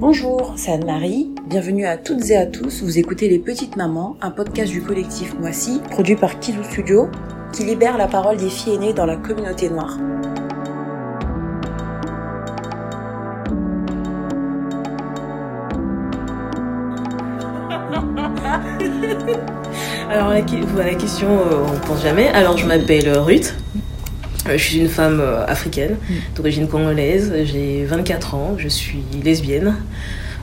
[0.00, 1.34] Bonjour, c'est Anne-Marie.
[1.48, 2.84] Bienvenue à toutes et à tous.
[2.84, 7.08] Vous écoutez Les Petites Mamans, un podcast du collectif Moissy, produit par Kizou Studio,
[7.52, 9.98] qui libère la parole des filles aînées dans la communauté noire.
[20.10, 20.42] Alors la,
[20.84, 22.28] la question, euh, on ne pense jamais.
[22.28, 23.52] Alors je m'appelle Ruth.
[24.48, 26.14] Euh, je suis une femme euh, africaine, mm.
[26.36, 27.32] d'origine congolaise.
[27.44, 28.56] J'ai 24 ans.
[28.58, 29.76] Je suis lesbienne.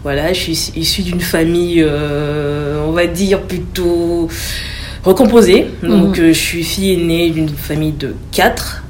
[0.04, 4.30] Voilà, je suis issue d'une famille, on va dire, plutôt
[5.04, 5.68] recomposée.
[5.82, 6.24] Donc mm.
[6.24, 8.84] je suis fille aînée d'une famille de 4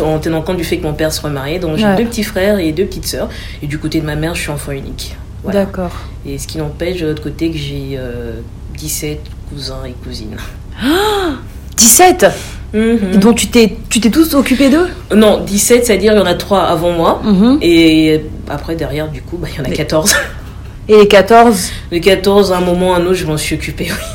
[0.00, 1.58] en tenant compte du fait que mon père se remariait.
[1.58, 3.30] Donc j'ai deux petits frères et deux petites sœurs.
[3.62, 5.16] Et du côté de ma mère, je suis enfant unique.
[5.50, 5.92] D'accord.
[6.26, 7.98] Et ce qui n'empêche de l'autre côté que j'ai
[8.76, 10.36] 17 cousins et cousines.
[11.78, 12.26] 17
[12.72, 13.16] mhm.
[13.18, 14.88] Donc tu t'es, tu t'es tous occupé d'eux?
[15.14, 17.22] Non, 17, c'est-à-dire il y en a 3 avant moi.
[17.24, 17.58] Mhm.
[17.62, 20.14] Et après, derrière, du coup, bah, il y en a 14.
[20.88, 23.54] Et les 14 Les 14, à un moment ou à un autre, je m'en suis
[23.54, 24.06] occupée, oui.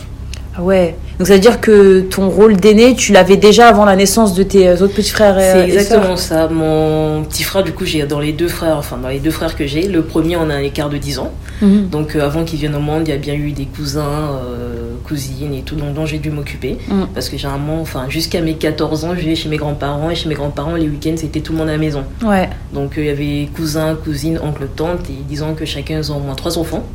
[0.57, 0.95] Ah ouais.
[1.17, 4.43] Donc ça veut dire que ton rôle d'aîné, tu l'avais déjà avant la naissance de
[4.43, 6.47] tes autres petits frères et C'est exactement ça.
[6.47, 9.55] Mon petit frère, du coup, j'ai dans les deux frères, enfin dans les deux frères
[9.55, 11.31] que j'ai, le premier on a un écart de 10 ans.
[11.61, 11.89] Mhm.
[11.89, 14.93] Donc euh, avant qu'il vienne au monde, il y a bien eu des cousins, euh,
[15.03, 16.77] cousines et tout, dont, j'ai dû m'occuper.
[16.89, 17.07] Mhm.
[17.13, 20.29] Parce que généralement, enfin jusqu'à mes 14 ans, je vivais chez mes grands-parents et chez
[20.29, 22.03] mes grands-parents, les week-ends, c'était tout le monde à la maison.
[22.23, 22.49] Ouais.
[22.73, 26.19] Donc euh, il y avait cousins, cousines, oncles, tantes, et disons que chacun a au
[26.19, 26.85] moins trois enfants.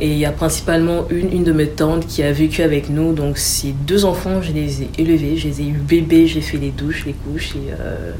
[0.00, 3.12] Et il y a principalement une, une de mes tantes qui a vécu avec nous.
[3.12, 5.36] Donc, ces deux enfants, je les ai élevés.
[5.36, 7.56] Je les ai eu bébés, j'ai fait les douches, les couches.
[7.56, 8.12] Et, euh...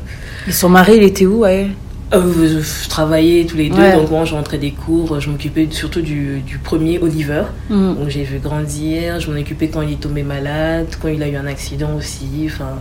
[0.49, 1.69] et son mari, il était où ouais
[2.15, 6.01] euh, je travaillais tous les deux, donc moi je rentrais des cours, je m'occupais surtout
[6.01, 7.43] du, du, premier Oliver.
[7.69, 7.95] Mm.
[7.95, 11.29] Donc j'ai vu grandir, je m'en occupais quand il est tombé malade, quand il a
[11.29, 12.81] eu un accident aussi, enfin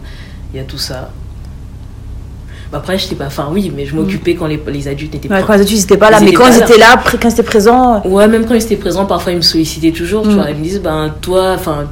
[0.54, 1.12] il y a tout ça.
[2.72, 5.40] Après, je sais pas, enfin oui, mais je m'occupais quand les, les adultes n'étaient pas
[5.40, 5.46] là.
[5.46, 8.02] Quand les adultes n'étaient pas là, mais quand ils étaient là, quand ils étaient présents.
[8.06, 8.10] Euh.
[8.10, 10.34] Ouais, même quand ils étaient présents, parfois ils me sollicitaient toujours, tu mm.
[10.34, 10.50] vois.
[10.52, 11.86] Ils me disent, ben toi, enfin,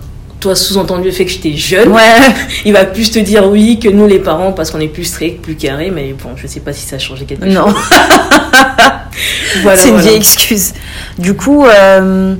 [0.46, 2.20] toi, sous-entendu le fait que j'étais jeune, ouais.
[2.66, 5.42] il va plus te dire oui que nous les parents parce qu'on est plus strict,
[5.42, 7.66] plus carré, mais bon, je sais pas si ça a changé quelque non.
[7.66, 7.76] chose.
[9.64, 10.74] voilà, C'est une vieille excuse.
[11.18, 12.36] Du coup, euh,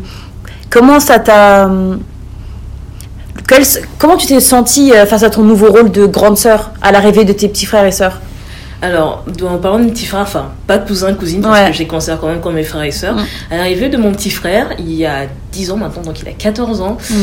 [0.70, 1.68] comment ça t'a.
[3.98, 7.26] comment tu t'es sentie euh, face à ton nouveau rôle de grande sœur à l'arrivée
[7.26, 8.22] de tes petits frères et sœurs?
[8.84, 12.28] Alors, en parlant de petit frère, enfin, pas cousin, cousine, parce que j'ai considère quand
[12.28, 13.26] même comme mes frères et sœurs, mm.
[13.50, 16.34] à l'arrivée de mon petit frère, il y a 10 ans maintenant, donc il a
[16.34, 17.14] 14 ans, mm.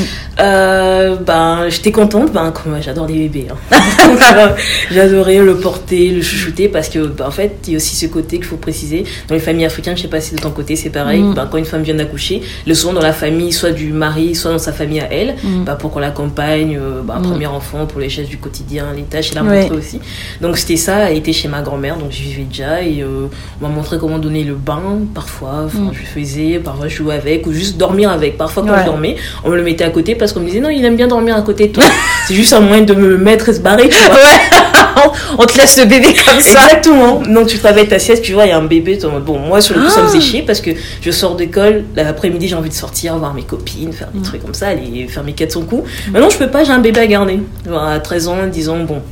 [0.41, 3.49] euh, ben, j'étais contente, ben, comme j'adore les bébés.
[3.51, 3.77] Hein.
[4.35, 4.49] Euh,
[4.91, 8.07] j'adorais le porter, le chouchouter, parce que, ben, en fait, il y a aussi ce
[8.07, 9.05] côté qu'il faut préciser.
[9.29, 11.35] Dans les familles africaines, je sais pas si de ton côté c'est pareil, mm.
[11.35, 14.51] ben, quand une femme vient d'accoucher, le souvent dans la famille, soit du mari, soit
[14.51, 18.09] dans sa famille à elle, ben, pour qu'on l'accompagne, euh, ben, premier enfant, pour les
[18.09, 20.01] choses du quotidien, les tâches et la montrer aussi.
[20.41, 23.29] Donc c'était ça, elle était chez ma grand-mère, donc j'y vivais déjà, et on
[23.61, 27.77] m'a montré comment donner le bain, parfois, je faisais, parfois je jouais avec, ou juste
[27.77, 30.47] dormir avec Parfois, quand je dormais, on me le mettait à côté parce qu'on me
[30.47, 31.85] disait non, il aime bien dormir à côté de toi.
[32.29, 35.13] c'est juste un moyen de me mettre et se barrer, tu vois.
[35.39, 36.65] on te laisse le bébé comme ça.
[36.65, 37.21] Exactement.
[37.21, 38.99] Donc, tu travailles ta sieste, tu vois, il y a un bébé.
[39.25, 40.21] Bon, moi, sur le coup, ça me faisait ah.
[40.21, 44.09] chier parce que je sors d'école, l'après-midi, j'ai envie de sortir, voir mes copines, faire
[44.13, 44.23] des mm.
[44.23, 45.89] trucs comme ça, aller faire mes 400 coups.
[46.13, 47.41] Maintenant, je peux pas, j'ai un bébé à garder.
[47.75, 49.03] À 13 ans, 10 ans, bon.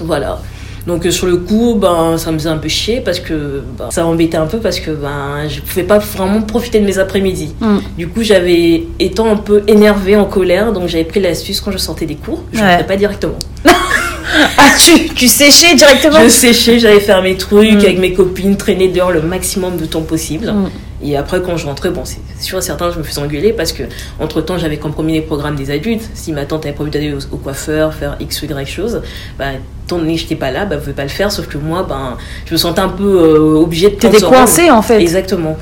[0.00, 0.40] Voilà.
[0.88, 3.90] Donc euh, sur le coup, ben, ça me faisait un peu chier parce que ben,
[3.90, 7.54] ça m'embêtait un peu parce que ben, je pouvais pas vraiment profiter de mes après-midi.
[7.60, 7.76] Mm.
[7.98, 11.76] Du coup, j'avais étant un peu énervée, en colère, donc j'avais pris l'astuce quand je
[11.76, 12.84] sortais des cours, je ne ouais.
[12.84, 13.38] pas directement.
[13.66, 16.20] ah, tu, tu, séchais directement?
[16.22, 17.84] Je séchais, j'allais faire mes trucs mm.
[17.84, 20.46] avec mes copines, traîner dehors le maximum de temps possible.
[20.50, 20.70] Mm.
[21.02, 23.84] Et après, quand je rentrais, bon, c'est sûr, certains, je me faisais engueuler parce que,
[24.18, 26.08] entre temps, j'avais compromis les programmes des adultes.
[26.14, 29.00] Si ma tante avait prévu d'aller au, coiffeur, faire X ou Y chose,
[29.38, 29.46] bah,
[29.86, 31.30] tant donné que j'étais pas là, bah, pouvait pas le faire.
[31.30, 32.16] Sauf que moi, ben,
[32.46, 35.00] je me sentais un peu euh, obligée de T'étais coincée, en fait.
[35.00, 35.56] Exactement.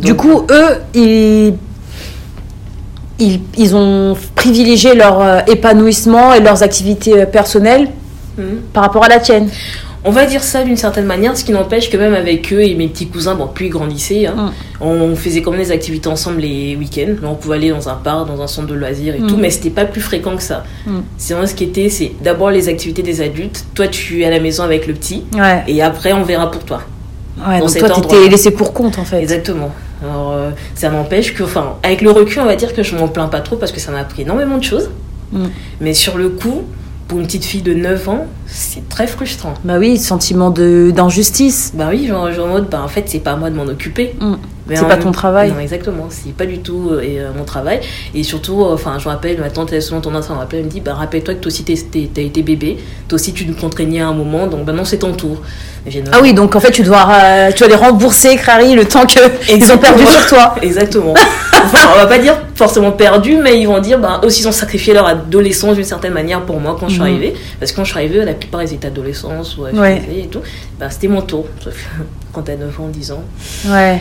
[0.00, 1.54] du coup, eux, ils
[3.18, 7.88] ils, ils, ont privilégié leur euh, épanouissement et leurs activités euh, personnelles
[8.36, 8.42] mmh.
[8.72, 9.48] par rapport à la tienne.
[10.04, 12.74] On va dire ça d'une certaine manière, ce qui n'empêche que même avec eux et
[12.74, 14.84] mes petits cousins, bon, plus ils grandissaient, hein, mm.
[14.84, 17.14] on faisait quand même des activités ensemble les week-ends.
[17.22, 19.26] On pouvait aller dans un parc, dans un centre de loisirs et mm.
[19.28, 20.64] tout, mais c'était pas plus fréquent que ça.
[20.86, 21.00] Mm.
[21.16, 23.64] C'est vraiment ce qui était, c'est d'abord les activités des adultes.
[23.74, 25.24] Toi, tu es à la maison avec le petit,
[25.68, 26.82] et après, on verra pour toi.
[27.46, 29.20] Ouais, donc toi, t'étais laissé pour compte en fait.
[29.20, 29.70] Exactement.
[30.02, 33.08] Alors, euh, ça n'empêche que, enfin, avec le recul, on va dire que je m'en
[33.08, 34.90] plains pas trop parce que ça m'a appris énormément de choses.
[35.80, 36.64] Mais sur le coup,
[37.12, 39.52] pour une petite fille de 9 ans, c'est très frustrant.
[39.64, 41.72] Bah oui, sentiment d'injustice.
[41.74, 43.66] Bah oui, genre, genre en mode, bah en fait, c'est pas à moi de m'en
[43.66, 44.14] occuper.
[44.18, 44.36] Mm.
[44.74, 45.52] C'est pas ton travail.
[45.52, 46.06] Non, exactement.
[46.10, 47.80] C'est pas du tout euh, et, mon travail.
[48.14, 50.66] Et surtout, enfin, je rappelle, ma tante, elle a souvent tendance à me rappeler, elle
[50.66, 52.78] me dit, bah, rappelle-toi que toi aussi, t'as été bébé.
[53.08, 54.46] Toi aussi, tu nous contraignais à un moment.
[54.46, 55.38] Donc maintenant, c'est ton tour.
[56.12, 57.08] Ah oui, donc en fait, tu dois,
[57.54, 60.54] tu vas les rembourser, Crary, le temps qu'ils ont perdu sur toi.
[60.62, 61.14] Exactement.
[61.52, 64.52] enfin, on va pas dire forcément perdu, mais ils vont dire, bah, aussi, ils ont
[64.52, 67.08] sacrifié leur adolescence d'une certaine manière pour moi quand je suis mhm.
[67.08, 67.34] arrivée.
[67.58, 70.02] Parce que quand je suis arrivée, la plupart, ils étaient adolescents ou ouais.
[70.16, 70.40] et tout.
[70.78, 71.46] Bah, c'était mon tour.
[72.32, 73.24] Quand t'as 9 ans, 10 ans.
[73.66, 74.00] Ouais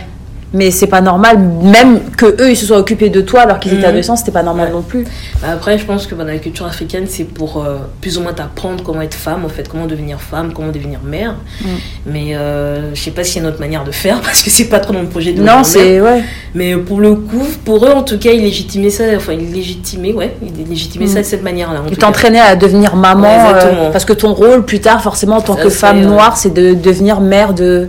[0.54, 3.72] mais c'est pas normal même que eux ils se soient occupés de toi alors qu'ils
[3.72, 3.90] étaient mhm.
[3.90, 5.06] adolescents c'était pas normal non plus.
[5.42, 8.34] Bah, après je pense que dans la culture africaine c'est pour euh, plus ou moins
[8.34, 11.36] t'apprendre comment être femme en fait comment devenir femme comment devenir mère.
[11.62, 11.66] Mm.
[12.08, 14.50] mais euh, je sais pas s'il y a une autre manière de faire parce que
[14.50, 16.24] c'est pas trop dans le projet de non c'est ouais.
[16.54, 20.14] Mais pour le coup pour eux en tout cas ils légitimaient ça enfin ils légitimaient
[20.14, 21.24] ouais ils légitimaient ça mm.
[21.24, 24.82] de cette manière là ils t'entraînaient à devenir maman euh, parce que ton rôle plus
[24.82, 27.88] tard forcément en tant que femme noire c'est de devenir mère de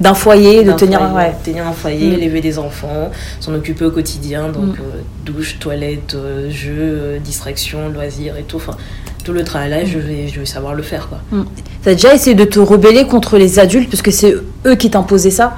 [0.00, 1.00] d'un foyer, de tenir,
[1.44, 2.20] tenir un foyer, mm.
[2.20, 3.10] élever des enfants,
[3.40, 4.80] s'en occuper au quotidien, donc mm.
[4.80, 8.56] euh, douche, toilette, euh, jeux, euh, distraction, loisirs et tout.
[8.56, 8.76] Enfin,
[9.24, 11.08] tout le travail, je, vais, je vais savoir le faire.
[11.08, 11.20] quoi.
[11.30, 11.44] Mm.
[11.82, 14.34] Tu as déjà essayé de te rebeller contre les adultes parce que c'est
[14.66, 15.56] eux qui t'imposaient ça?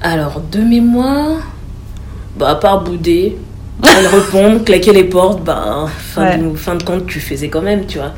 [0.00, 1.38] Alors, de mémoire,
[2.36, 3.36] bah, à part bouder,
[3.82, 7.98] répondre, claquer les portes, bah, fin, de, fin de compte, tu faisais quand même, tu
[7.98, 8.12] vois.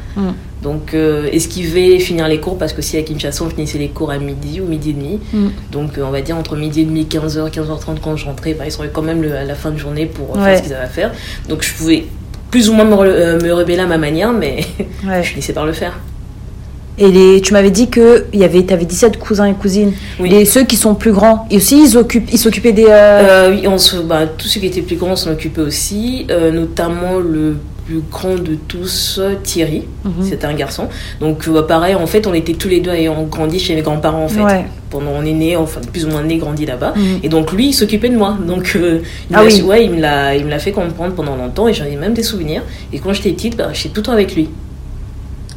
[0.65, 4.11] Donc, euh, esquiver, finir les cours, parce que si à Kinshasa, on finissait les cours
[4.11, 5.21] à midi ou midi et demi.
[5.35, 5.49] Mm.
[5.71, 8.65] Donc, euh, on va dire entre midi et demi, 15h, 15h30 quand je rentrais, bah,
[8.65, 10.89] ils seraient quand même à la fin de journée pour faire ce qu'ils avaient à
[10.89, 11.13] faire.
[11.51, 12.07] Donc, je pouvais
[12.51, 14.65] plus ou moins me, euh, me rebeller à ma manière, mais
[15.23, 16.01] je finissais par le faire.
[16.97, 19.93] Et les, tu m'avais dit que y avait, tu avais 17 cousins et cousines.
[20.19, 20.33] Oui.
[20.33, 22.87] Et ceux qui sont plus grands, et aussi ils occupent, ils s'occupaient des.
[23.51, 27.57] oui, on se, bah, tous ceux qui étaient plus grands, s'en occupait aussi, notamment le
[27.87, 29.85] plus grand de tous, Thierry.
[30.05, 30.13] Mhm.
[30.23, 30.89] C'était un garçon.
[31.21, 34.25] Donc, euh, pareil, en fait, on était tous les deux ayant grandi chez mes grands-parents,
[34.25, 34.65] en fait.
[34.91, 36.95] Pendant on est né, enfin, plus ou moins né, grandi là-bas.
[36.97, 37.21] Mhm.
[37.23, 38.37] Et donc, lui, il s'occupait de moi.
[38.47, 39.01] Donc, euh,
[39.31, 42.23] il, ah ouais, il me l'a fait comprendre pendant longtemps et j'en ai même des
[42.23, 42.63] souvenirs.
[42.93, 44.49] Et quand j'étais petite, bah, j'étais tout le temps avec lui.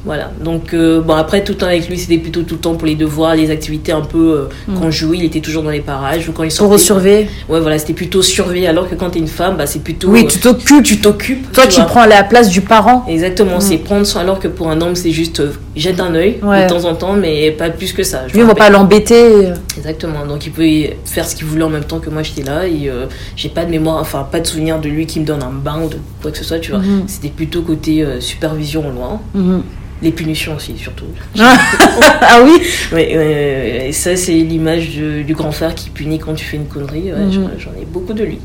[0.08, 0.32] Voilà.
[0.42, 2.88] Donc, euh, bon, après, tout le temps avec lui, c'était plutôt tout le temps pour
[2.88, 4.18] les devoirs, les activités un peu.
[4.18, 4.80] Euh, mm.
[4.80, 6.30] Quand je jouais, il était toujours dans les parages.
[6.30, 6.70] Ou quand il sortait.
[6.70, 8.68] Pour surveiller Ouais, voilà, c'était plutôt surveiller.
[8.68, 10.08] Alors que quand t'es une femme, bah, c'est plutôt.
[10.08, 10.84] Oui, tu t'occupes.
[10.84, 11.52] Tu t'occupes.
[11.52, 13.06] Toi, tu, prends la place du parent.
[13.10, 13.62] Exactement, mm.
[13.62, 14.22] c'est prendre soin.
[14.22, 17.14] Alors que pour un homme, c'est juste euh, jette un œil de temps en temps,
[17.14, 18.22] mais pas plus que ça.
[18.34, 19.50] Lui, on va pas l'embêter.
[19.78, 20.26] Exactement.
[20.26, 22.68] Donc, il pouvait faire ce qu'il voulait en même temps que moi, j'étais là.
[22.68, 22.92] Et
[23.36, 25.82] j'ai pas de mémoire, enfin, pas de souvenir de lui qui me donne un bain
[25.84, 26.80] ou de quoi que ce soit, tu vois.
[26.82, 27.08] Mm-hmm.
[27.08, 29.22] C'était plutôt côté supervision au loin.
[29.36, 29.62] Mm-hmm.
[30.02, 31.06] Les punitions aussi, surtout.
[31.40, 32.62] ah oui
[33.00, 37.12] et ça, c'est l'image du, grand frère qui punit quand tu fais une connerie.
[37.12, 37.50] Mhm.
[37.58, 38.40] J'en ai beaucoup de lui.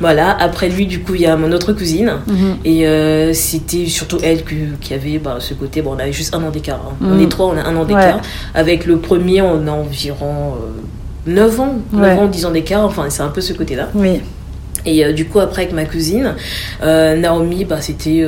[0.00, 2.14] Voilà, après lui, du coup, il y a mon autre cousine.
[2.26, 2.56] Mhm.
[2.64, 4.42] Et euh, c'était surtout elle
[4.80, 5.82] qui avait bah, ce côté.
[5.82, 6.80] Bon, on avait juste un an d'écart.
[6.88, 6.96] Hein.
[7.00, 7.22] On mhm.
[7.22, 8.20] est trois, on a un an d'écart.
[8.54, 10.54] Avec le premier, on a environ
[11.26, 12.84] 9 euh, ans, 9 ans, 10 ans d'écart.
[12.84, 13.88] Enfin, c'est un peu ce côté-là.
[13.94, 14.20] Oui.
[14.86, 16.34] Et euh, du coup, après, avec ma cousine,
[16.82, 18.24] Naomi, bah, c'était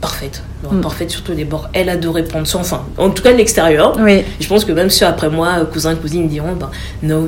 [0.00, 0.42] parfaite.
[0.70, 0.80] Mm.
[0.80, 1.68] Parfaite surtout les bords.
[1.72, 3.96] Elle adorait prendre soin, enfin, en tout cas l'extérieur.
[3.98, 4.22] Oui.
[4.40, 6.70] Je pense que même ceux après moi, cousins, cousines diront ben,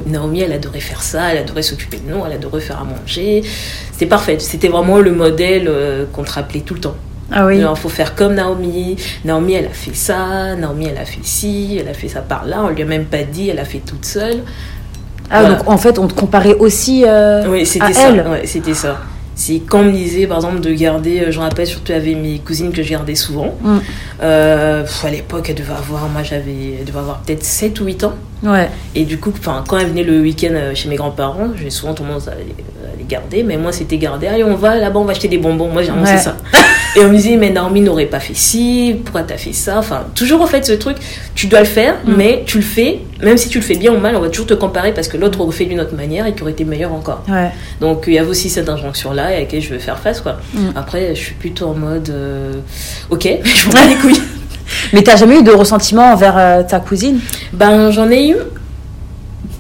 [0.07, 3.43] Naomi, elle adorait faire ça, elle adorait s'occuper de nous, elle adorait faire à manger.
[3.93, 4.39] C'était parfait.
[4.39, 6.97] C'était vraiment le modèle euh, qu'on te rappelait tout le temps.
[7.33, 7.59] Ah oui.
[7.59, 8.97] Il faut faire comme Naomi.
[9.25, 10.55] Naomi, elle a fait ça.
[10.55, 11.79] Naomi, elle a fait ci.
[11.81, 12.63] Elle a fait ça par là.
[12.63, 13.49] On lui a même pas dit.
[13.49, 14.43] Elle a fait toute seule.
[15.31, 18.13] Ah, donc en fait, on te comparait aussi euh, oui, c'était ça.
[18.13, 19.01] Ouais, c'était ça.
[19.35, 22.17] C'est quand on me disait, par exemple, de garder, euh, je me rappelle surtout avec
[22.17, 23.55] mes cousines que je gardais souvent.
[23.63, 23.79] Mm.
[24.23, 28.05] Euh, à l'époque, elle devait avoir, moi j'avais, elle devait avoir peut-être 7 ou 8
[28.05, 28.15] ans.
[28.43, 28.69] Ouais.
[28.95, 32.29] Et du coup, quand elle venait le week-end euh, chez mes grands-parents, j'ai souvent tendance
[32.29, 32.33] à
[32.99, 35.69] les, garder, mais moi c'était garder, allez on va là-bas, on va acheter des bonbons.
[35.69, 36.19] Moi j'ai ouais.
[36.19, 36.37] ça.
[36.97, 39.79] Et on me disait, mais Naomi n'aurait pas fait ci, pourquoi t'as fait ça?
[39.79, 40.97] Enfin, toujours en fait ce truc,
[41.35, 42.15] tu dois le faire, mm.
[42.17, 44.47] mais tu le fais, même si tu le fais bien ou mal, on va toujours
[44.47, 46.93] te comparer parce que l'autre aurait fait d'une autre manière et qui aurait été meilleur
[46.93, 47.25] encore.
[47.81, 50.21] Donc il y a aussi cette injonction-là à laquelle je veux faire face.
[50.21, 50.37] quoi.
[50.55, 50.69] Mm.
[50.77, 52.53] Après, je suis plutôt en mode, euh,
[53.11, 54.23] ok, je m'en les couilles.
[54.93, 57.19] mais t'as jamais eu de ressentiment envers euh, ta cousine?
[57.53, 58.37] Ben j'en ai eu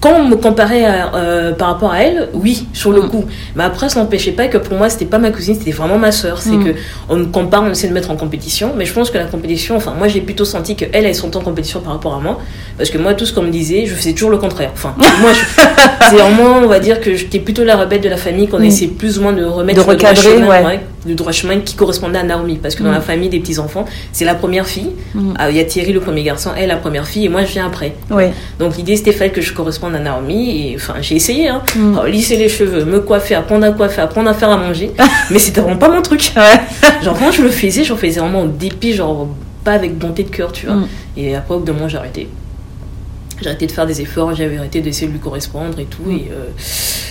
[0.04, 3.08] quand on me comparait euh, par rapport à elle, oui, sur le mm.
[3.08, 3.24] coup.
[3.56, 6.12] Mais après, ça n'empêchait pas que pour moi, c'était pas ma cousine, c'était vraiment ma
[6.12, 6.42] soeur.
[6.42, 6.64] C'est mm.
[6.64, 6.70] que
[7.08, 8.74] on me compare, on essaie de mettre en compétition.
[8.76, 11.40] Mais je pense que la compétition, enfin, moi, j'ai plutôt senti qu'elle, elle sont en
[11.40, 12.38] compétition par rapport à moi.
[12.76, 14.72] Parce que moi, tout ce qu'on me disait, je faisais toujours le contraire.
[14.74, 15.30] Enfin, moi,
[16.10, 18.64] c'est vraiment, on va dire que j'étais plutôt la rebelle de la famille, qu'on mm.
[18.64, 22.18] essaie plus ou moins de remettre de recadrer, le chemin, le droit chemin qui correspondait
[22.18, 22.56] à Naomi.
[22.56, 24.90] Parce que dans la famille des petits-enfants, c'est la première fille.
[25.36, 27.52] Ah, il y a Thierry, le premier garçon, elle, la première fille, et moi, je
[27.52, 27.94] viens après.
[28.58, 30.68] Donc, l'idée, c'était fait que je corresponde à Naomi.
[30.72, 31.62] Et enfin, j'ai essayé, hein.
[31.76, 31.98] Mm.
[32.00, 34.92] Oh, lisser les cheveux, me coiffer, apprendre à coiffer, apprendre à faire à manger.
[35.30, 36.32] mais c'était vraiment pas mon truc.
[37.02, 39.28] genre, quand je le faisais, j'en faisais vraiment au dépit, genre,
[39.64, 40.76] pas avec bonté de cœur, tu vois.
[40.76, 40.88] Mm.
[41.16, 42.28] Et après, au bout de moment, j'ai arrêté.
[43.40, 46.10] J'ai arrêté de faire des efforts, j'avais arrêté d'essayer de lui correspondre et tout.
[46.10, 46.50] Et, euh,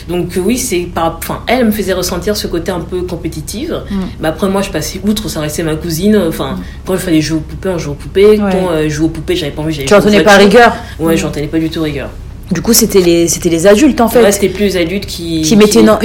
[0.08, 3.70] donc oui, c'est par, enfin, elle me faisait ressentir ce côté un peu compétitif.
[3.70, 3.96] Mm.
[4.20, 6.18] Mais après moi, je passais outre, ça restait ma cousine.
[6.28, 6.62] Enfin, mm.
[6.86, 8.38] quand il fallait jouer aux poupées, on jouait aux poupées.
[8.38, 9.78] Quand euh, je jouais aux poupées, j'avais pas envie.
[9.78, 10.76] Tu n'en tenais pas rigueur.
[11.00, 12.10] Ouais, j'en tenais pas du tout rigueur.
[12.52, 14.22] Du coup, c'était les, c'était les adultes en fait.
[14.22, 15.42] Ouais, c'était plus les adultes qui.
[15.42, 15.98] Qui mettaient Une,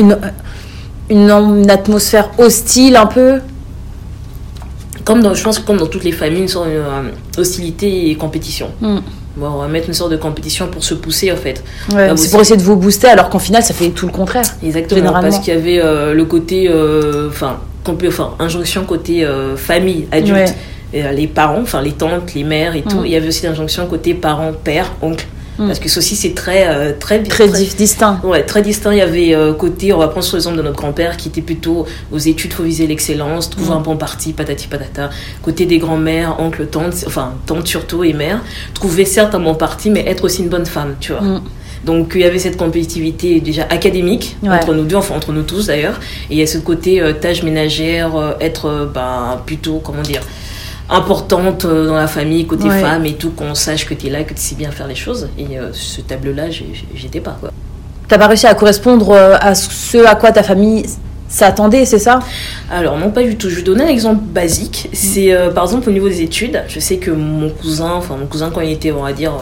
[1.11, 3.41] une, une, atmosphère hostile un peu.
[5.09, 8.11] Comme dans, je pense que comme dans toutes les familles, une sorte de euh, hostilité
[8.11, 8.71] et compétition.
[8.81, 8.99] Mm
[9.47, 11.63] on va mettre une sorte de compétition pour se pousser en fait.
[11.89, 14.45] c'est pour essayer de vous booster alors qu'en final ça fait tout le contraire.
[14.63, 15.13] Exactement.
[15.13, 17.59] Parce qu'il y avait euh, le côté, euh, enfin,
[18.39, 20.55] injonction côté euh, famille, adulte,
[20.93, 23.01] les parents, enfin les tantes, les mères et tout.
[23.01, 23.07] Mm.
[23.07, 25.27] Il y avait aussi l'injonction côté parents, père, oncle.
[25.59, 25.67] Mm.
[25.67, 28.21] Parce que ceci, c'est très, euh, très, très, distinct.
[28.23, 28.93] Ouais, très distinct.
[28.93, 31.43] Il y avait euh, côté, on va prendre sur l'exemple de notre grand-père qui était
[31.43, 33.79] plutôt aux études, faut viser l'excellence, trouver mm.
[33.79, 35.11] un bon parti, patati patata.
[35.43, 38.41] Côté des grands-mères, oncles, tantes, enfin, tantes surtout et mères,
[38.75, 41.23] trouver certes un bon parti, mais être aussi une bonne femme, tu vois.
[41.23, 41.43] Mm.
[41.85, 45.67] Donc il y avait cette compétitivité déjà académique entre nous deux, enfin entre nous tous
[45.67, 46.01] d'ailleurs.
[46.29, 50.23] Et il y a ce côté euh, tâche ménagère, être ben, plutôt, comment dire,
[50.91, 54.25] importante euh, dans la famille, côté femme et tout, qu'on sache que tu es là,
[54.25, 55.29] que tu sais bien faire les choses.
[55.39, 57.37] Et euh, ce tableau-là, j'étais pas.
[57.41, 57.51] Quoi.
[58.09, 60.87] T'as pas réussi à correspondre euh, à ce à quoi ta famille
[61.29, 62.21] s'attendait, c'est ça?
[62.71, 63.51] Alors non, pas du tout.
[63.51, 64.89] Je vais donner un exemple basique.
[64.93, 66.63] C'est par exemple au niveau des études.
[66.69, 69.33] Je sais que mon cousin, enfin mon cousin quand il était, on va dire,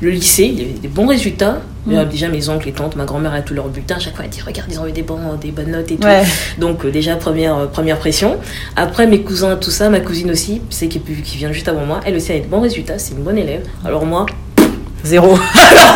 [0.00, 1.58] le lycée, il avait des bons résultats.
[1.88, 2.04] Mm.
[2.10, 3.96] Déjà, mes oncles et tantes, ma grand-mère a tout leur bulletin.
[3.96, 5.96] À chaque fois, elle dit Regarde, ils ont eu des, bons, des bonnes notes et
[5.96, 6.08] tout.
[6.58, 8.36] Donc, euh, déjà, première, euh, première pression.
[8.76, 12.00] Après, mes cousins, tout ça, ma cousine aussi, c'est qui, qui vient juste avant moi,
[12.04, 13.62] elle aussi a des bons résultats, c'est une bonne élève.
[13.84, 14.26] Alors, moi,
[15.08, 15.38] Zéro.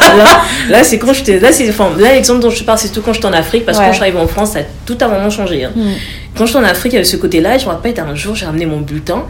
[0.70, 1.38] là, c'est quand j'étais.
[1.38, 1.68] Là, c'est.
[1.68, 3.90] Enfin, là, l'exemple dont je parle, c'est tout quand j'étais en Afrique, parce que quand
[3.90, 5.64] je suis arrivée en France, ça a tout à un moment changé.
[5.64, 5.72] Hein.
[5.74, 5.90] Mm.
[6.36, 8.46] Quand j'étais en Afrique, il y avait ce côté-là, je me rappelle, un jour, j'ai
[8.46, 9.24] ramené mon bulletin.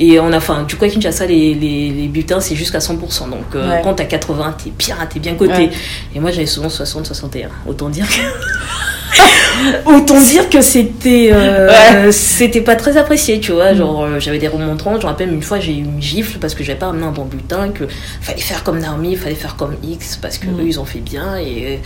[0.00, 3.30] Et on a, enfin, du coup, à Kinshasa, les, les, les bulletins, c'est jusqu'à 100%.
[3.30, 5.70] Donc, euh, quand t'as 80, t'es bien, t'es bien coté.
[6.14, 7.48] Et moi, j'avais souvent 60, 61.
[7.66, 8.20] Autant dire que.
[9.86, 13.74] Autant dire que c'était euh, c'était pas très apprécié, tu vois.
[13.74, 14.94] Genre, euh, j'avais des remontrants.
[14.96, 17.10] Je me rappelle une fois, j'ai eu une gifle parce que j'avais pas amené un
[17.10, 17.84] bon bulletin, que
[18.20, 20.60] fallait faire comme Narmi, fallait faire comme X parce que mm.
[20.60, 21.80] eux, ils ont fait bien et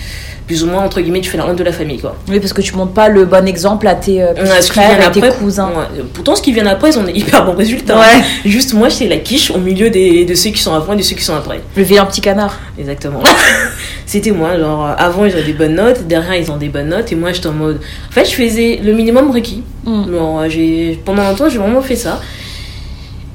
[0.47, 2.17] plus ou moins, entre guillemets, tu fais la honte de la famille, quoi.
[2.29, 5.71] Oui, parce que tu montres pas le bon exemple à tes, euh, frères, tes cousins.
[6.15, 8.01] Pourtant, ce qui vient après, ils ont des hyper bons résultats.
[8.45, 11.03] Juste, moi, j'étais la quiche au milieu des, de ceux qui sont avant et de
[11.03, 11.61] ceux qui sont après.
[11.77, 12.59] Le vilain petit canard.
[12.79, 13.23] Exactement.
[14.07, 17.12] C'était moi, genre, avant, ils avaient des bonnes notes, derrière, ils ont des bonnes notes
[17.13, 17.81] et moi, j'étais en mode.
[18.09, 19.63] En fait, je faisais le minimum requis.
[19.85, 20.05] Mm.
[20.49, 22.21] j'ai pendant longtemps, j'ai vraiment fait ça.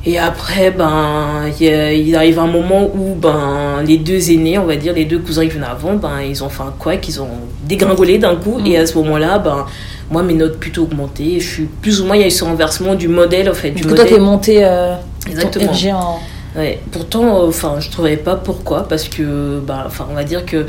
[0.06, 4.94] Et après, ben, il arrive un moment où ben, les deux aînés, on va dire,
[4.94, 7.28] les deux cousins qui venaient avant, ben, ils ont fait un quoi qu'ils ont
[7.68, 8.58] dégringolé d'un coup.
[8.66, 8.82] Et mm.
[8.82, 9.66] à ce moment-là, ben,
[10.10, 11.40] moi, mes notes plutôt augmentées.
[11.40, 13.72] Je suis plus ou moins, il y a eu ce renversement du modèle, en fait.
[13.72, 14.08] Du, coup, modèle.
[14.08, 14.96] toi, t'es monté euh,
[15.30, 15.72] Exactement.
[15.94, 16.20] en...
[16.58, 16.80] Ouais.
[16.92, 20.66] Pourtant, euh, enfin, je trouvais pas pourquoi, parce que, ben, enfin, on va dire que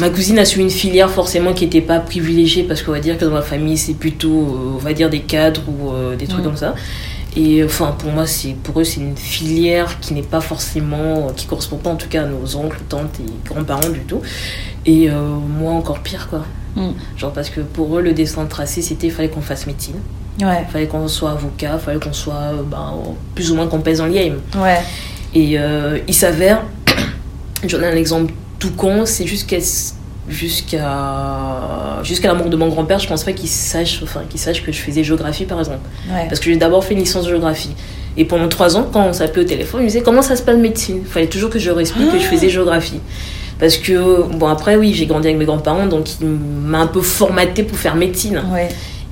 [0.00, 3.18] Ma cousine a suivi une filière forcément qui n'était pas privilégiée parce qu'on va dire
[3.18, 6.26] que dans ma famille c'est plutôt, euh, on va dire des cadres ou euh, des
[6.26, 6.44] trucs mm.
[6.44, 6.74] comme ça.
[7.36, 11.46] Et enfin pour moi c'est pour eux c'est une filière qui n'est pas forcément, qui
[11.46, 14.20] correspond pas en tout cas à nos oncles, tantes et grands-parents du tout.
[14.86, 15.14] Et euh,
[15.58, 16.44] moi encore pire quoi.
[16.76, 16.90] Mm.
[17.16, 19.96] Genre parce que pour eux le dessin tracé c'était fallait qu'on fasse médecine.
[20.40, 20.64] Ouais.
[20.72, 22.94] Fallait qu'on soit avocat, fallait qu'on soit ben,
[23.34, 24.34] plus ou moins qu'on pèse en lien.
[24.56, 24.78] Ouais.
[25.34, 25.58] Et
[26.06, 26.62] il s'avère,
[27.66, 29.48] j'en ai un exemple tout con, c'est juste
[30.28, 34.62] jusqu'à jusqu'à la mort de mon grand-père, je pense pas qu'il sache, enfin, qu'il sache
[34.62, 35.88] que je faisais géographie, par exemple.
[36.28, 37.74] Parce que j'ai d'abord fait une licence de géographie.
[38.16, 40.42] Et pendant trois ans, quand on s'appelait au téléphone, il me disait comment ça se
[40.42, 41.00] passe médecine?
[41.02, 43.00] Il fallait toujours que je leur explique que je faisais géographie.
[43.60, 47.00] Parce que, bon, après, oui, j'ai grandi avec mes grands-parents, donc il m'a un peu
[47.00, 48.40] formaté pour faire médecine.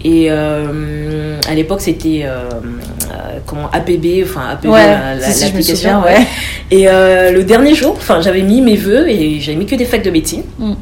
[0.05, 2.49] Et euh, à l'époque, c'était euh,
[3.11, 6.03] euh, comment APB, enfin APB, l'application.
[6.03, 6.27] Ouais.
[6.71, 10.05] Et le dernier jour, enfin, j'avais mis mes vœux et j'avais mis que des facs
[10.05, 10.43] de médecine.
[10.59, 10.75] Mm.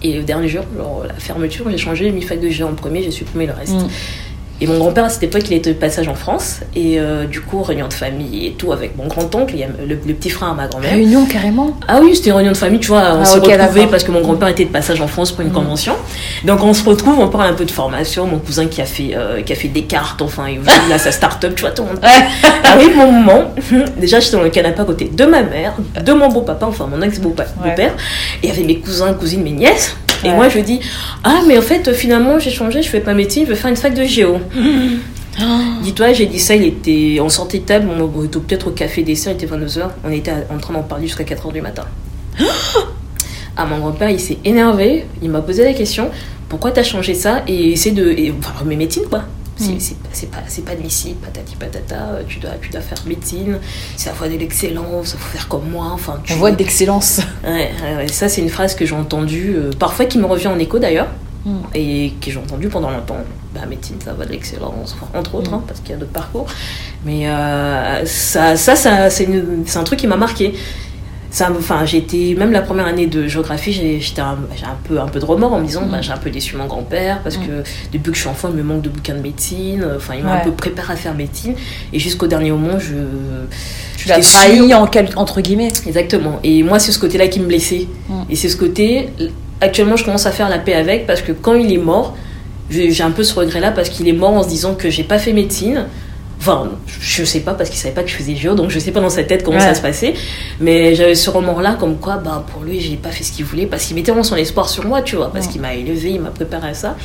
[0.00, 2.74] Et le dernier jour, genre, la fermeture, j'ai changé, j'ai mis fac de géo en
[2.74, 3.74] premier, j'ai supprimé le reste.
[3.74, 3.88] Mm.
[4.60, 6.60] Et mon grand-père, à cette époque, il était de passage en France.
[6.74, 10.30] Et euh, du coup, réunion de famille et tout, avec mon grand-oncle, le, le, petit
[10.30, 10.90] frère à ma grand-mère.
[10.90, 11.76] Réunion carrément?
[11.86, 13.14] Ah oui, c'était une réunion de famille, tu vois.
[13.14, 15.50] On ah, se retrouvait parce que mon grand-père était de passage en France pour une
[15.50, 15.52] mm.
[15.52, 15.94] convention.
[16.44, 18.26] Donc on se retrouve, on parle un peu de formation.
[18.26, 21.12] Mon cousin qui a fait, euh, qui a fait des cartes, enfin, il a sa
[21.12, 22.00] start-up, tu vois, tout le monde.
[22.64, 23.44] Arrive mon moment.
[23.96, 25.74] Déjà, j'étais dans le canapé à côté de ma mère,
[26.04, 27.46] de mon beau-papa, enfin, mon ex-beau-père.
[27.76, 27.88] et
[28.42, 29.94] il y avait mes cousins, cousines, mes nièces.
[30.24, 30.80] Et moi, je dis
[31.24, 33.76] Ah, mais en fait, finalement, j'ai changé, je fais pas médecine, je vais faire une
[33.76, 34.38] fac de géo.
[35.82, 39.02] Dis-toi, j'ai dit ça, il était en sortie de table, on était peut-être au café
[39.02, 41.84] dessert, il était 22h, on était en train d'en parler jusqu'à 4h du matin.
[43.56, 46.10] ah, mon grand-père, il s'est énervé, il m'a posé la question
[46.48, 48.08] pourquoi t'as changé ça et essaie de.
[48.10, 49.24] Et, enfin, mes médecine, quoi.
[49.58, 50.30] C'est mm.
[50.30, 53.58] pas, pas admissible, patati patata, tu dois, tu dois faire médecine,
[53.96, 55.90] c'est la voie de l'excellence, il faut faire comme moi.
[55.92, 57.20] Enfin, tu, la voie d'excellence.
[57.44, 57.70] Ouais,
[58.08, 61.08] ça, c'est une phrase que j'ai entendue, euh, parfois qui me revient en écho d'ailleurs,
[61.44, 61.58] mm.
[61.74, 63.18] et que j'ai entendue pendant longtemps.
[63.54, 65.54] Bah, médecine, ça va de l'excellence, entre autres, mm.
[65.54, 66.46] hein, parce qu'il y a d'autres parcours.
[67.04, 69.26] Mais euh, ça, ça, ça c'est
[69.76, 70.54] un truc qui m'a marqué
[71.30, 75.06] ça enfin j'étais même la première année de géographie j'étais un, j'ai un peu un
[75.08, 77.62] peu de remords en me disant bah, j'ai un peu déçu mon grand-père parce que
[77.92, 80.36] depuis que je suis enfant il me manque de bouquins de médecine enfin il m'a
[80.36, 81.54] un peu préparé à faire médecine.
[81.92, 82.94] Et jusqu'au dernier moment je
[83.96, 85.72] tu l'as trahi en entre guillemets.
[85.86, 86.38] Exactement.
[86.44, 87.86] Et moi c'est ce côté là qui me blessait.
[88.30, 89.10] Et c'est ce côté
[89.60, 92.16] actuellement je commence à faire la paix avec parce que quand il est mort
[92.70, 95.04] j'ai un peu ce regret là parce qu'il est mort en se disant que j'ai
[95.04, 95.86] pas fait médecine
[96.40, 98.92] Enfin, je sais pas parce qu'il savait pas que je faisais géo, donc je sais
[98.92, 100.14] pas dans sa tête comment ça se passait.
[100.60, 103.66] Mais j'avais ce roman-là, comme quoi, bah, pour lui, j'ai pas fait ce qu'il voulait
[103.66, 106.20] parce qu'il mettait vraiment son espoir sur moi, tu vois, parce qu'il m'a élevé, il
[106.20, 106.96] m'a préparé à ça.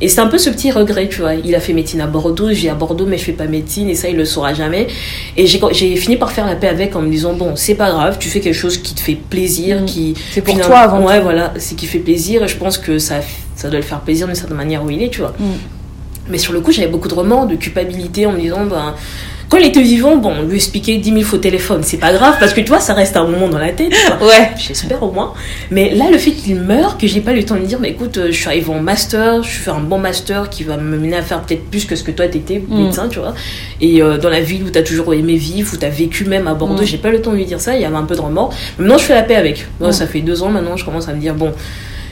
[0.00, 1.34] Et c'est un peu ce petit regret, tu vois.
[1.34, 3.94] Il a fait médecine à Bordeaux, j'ai à Bordeaux, mais je fais pas médecine et
[3.94, 4.86] ça, il le saura jamais.
[5.36, 8.18] Et j'ai fini par faire la paix avec en me disant, bon, c'est pas grave,
[8.18, 9.84] tu fais quelque chose qui te fait plaisir, mm.
[9.86, 10.14] qui.
[10.30, 11.06] C'est pour toi avant.
[11.06, 13.16] Ouais, voilà, c'est qui fait plaisir et je pense que ça,
[13.56, 15.34] ça doit le faire plaisir d'une certaine manière où il est, tu vois.
[15.38, 15.52] Mm.
[16.28, 18.94] Mais sur le coup, j'avais beaucoup de remords, de culpabilité en me disant, ben,
[19.54, 22.36] quand il était vivant, bon, lui expliquer 10 000 fois au téléphone, c'est pas grave,
[22.40, 23.92] parce que tu vois, ça reste un moment dans la tête.
[24.20, 24.50] Ouais.
[24.56, 25.34] J'espère au moins.
[25.70, 27.78] Mais là, le fait qu'il meure, que j'ai pas eu le temps de lui dire,
[27.78, 30.76] mais écoute, euh, je suis arrivé en master, je fais un bon master qui va
[30.76, 32.84] me mener à faire peut-être plus que ce que toi t'étais, mm.
[32.84, 33.34] médecin, tu vois.
[33.80, 36.54] Et euh, dans la ville où t'as toujours aimé vivre, où t'as vécu même à
[36.54, 36.86] Bordeaux, mm.
[36.86, 38.20] j'ai pas eu le temps de lui dire ça, il y avait un peu de
[38.20, 38.52] remords.
[38.78, 39.66] Maintenant, je fais la paix avec.
[39.78, 39.92] Moi, mm.
[39.92, 41.52] ça fait deux ans maintenant, je commence à me dire, bon,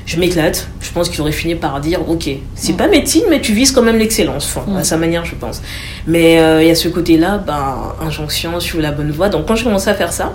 [0.07, 0.69] je m'éclate.
[0.81, 3.83] Je pense qu'il aurait fini par dire ok, c'est pas médecine, mais tu vises quand
[3.83, 5.63] même l'excellence, à sa manière, je pense.
[6.07, 9.29] Mais euh, il y a ce côté-là, ben, injonction sur la bonne voie.
[9.29, 10.33] Donc quand je commençais à faire ça,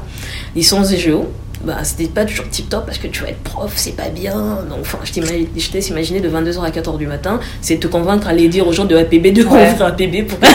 [0.55, 1.31] licence des géo,
[1.63, 4.59] bah, c'était pas toujours tip top parce que tu vas être prof, c'est pas bien.
[4.69, 8.31] Donc, enfin, je t'ai imaginé de 22h à 4h du matin, c'est te convaincre à
[8.31, 9.75] aller dire aux gens de APB de ouais.
[9.81, 10.45] APB pour que,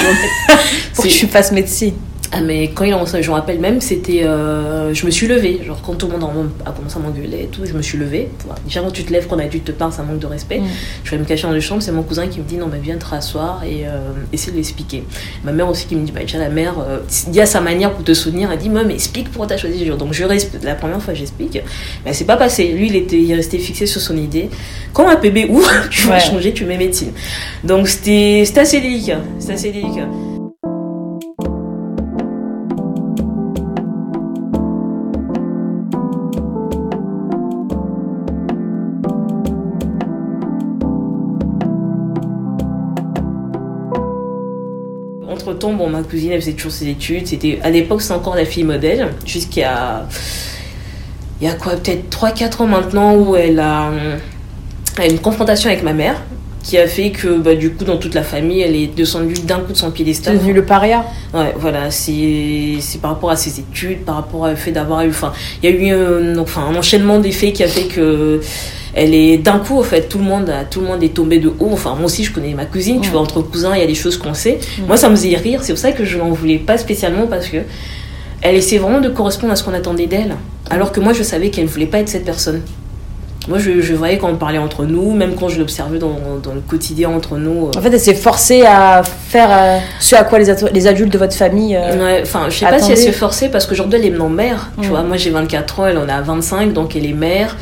[0.95, 1.95] pour que tu fasses médecine.
[2.35, 4.25] Ah, mais quand il a lancé, je me rappelle même, c'était.
[4.25, 5.61] Euh, je me suis levée.
[5.67, 8.31] Genre, quand tout le monde a commencé à m'engueuler et tout, je me suis levée.
[8.65, 10.61] Déjà, quand tu te lèves, quand on a dû te parler, ça manque de respect.
[10.61, 10.67] Mm.
[11.05, 11.83] Je vais me cacher dans la chambre.
[11.83, 14.57] C'est mon cousin qui me dit Non, mais viens te rasseoir et euh, essaie de
[14.57, 15.05] l'expliquer.
[15.45, 17.61] Ma mère aussi qui me dit Bah, déjà, la mère, euh, il y a sa
[17.61, 18.51] manière pour te soutenir.
[18.51, 19.99] Elle dit mais explique pourquoi t'as choisi ce jour.
[19.99, 20.25] Donc, je
[20.65, 21.61] la première fois, j'explique.
[22.07, 22.73] Mais c'est pas passé.
[22.73, 24.49] Lui, il, était, il restait fixé sur son idée.
[24.95, 27.13] Quand un bébé ouvre, tu vas changer, tu mets médecine.
[27.63, 29.21] Donc, c'était assez délicat.
[29.39, 30.09] C'était assez délicat.
[45.83, 47.27] Bon, ma cousine, elle faisait toujours ses études.
[47.27, 50.07] C'était, à l'époque, c'est encore la fille modèle, jusqu'à.
[51.41, 53.91] Il y a quoi, peut-être 3-4 ans maintenant, où elle a,
[54.99, 56.23] a une confrontation avec ma mère
[56.63, 59.59] qui a fait que bah, du coup dans toute la famille elle est descendue d'un
[59.59, 60.35] coup de son piédestal.
[60.35, 61.05] C'est devenu le paria.
[61.35, 65.09] Ouais, voilà, c'est c'est par rapport à ses études, par rapport au fait d'avoir eu,
[65.09, 68.41] enfin, il y a eu enfin un enchaînement d'effets qui a fait que
[68.95, 71.49] elle est d'un coup en fait tout le monde tout le monde est tombé de
[71.49, 73.87] haut enfin moi aussi je connais ma cousine tu vois entre cousins il y a
[73.87, 76.31] des choses qu'on sait moi ça me faisait rire c'est pour ça que je n'en
[76.31, 77.59] voulais pas spécialement parce que
[78.43, 80.37] elle essaie vraiment de correspondre à ce qu'on attendait d'elle
[80.71, 82.63] alors que moi je savais qu'elle ne voulait pas être cette personne
[83.49, 86.55] moi, je, je, voyais quand on parlait entre nous, même quand je l'observais dans, dans,
[86.55, 87.67] le quotidien entre nous.
[87.67, 87.71] Euh.
[87.77, 91.19] En fait, elle s'est forcée à faire euh, ce à quoi les, les, adultes de
[91.19, 91.75] votre famille.
[91.77, 94.71] Euh, enfin, je sais pas si elle s'est forcée parce qu'aujourd'hui, elle est maintenant mère.
[94.81, 97.57] Tu vois, moi j'ai 24 ans, elle en a 25, donc elle est mère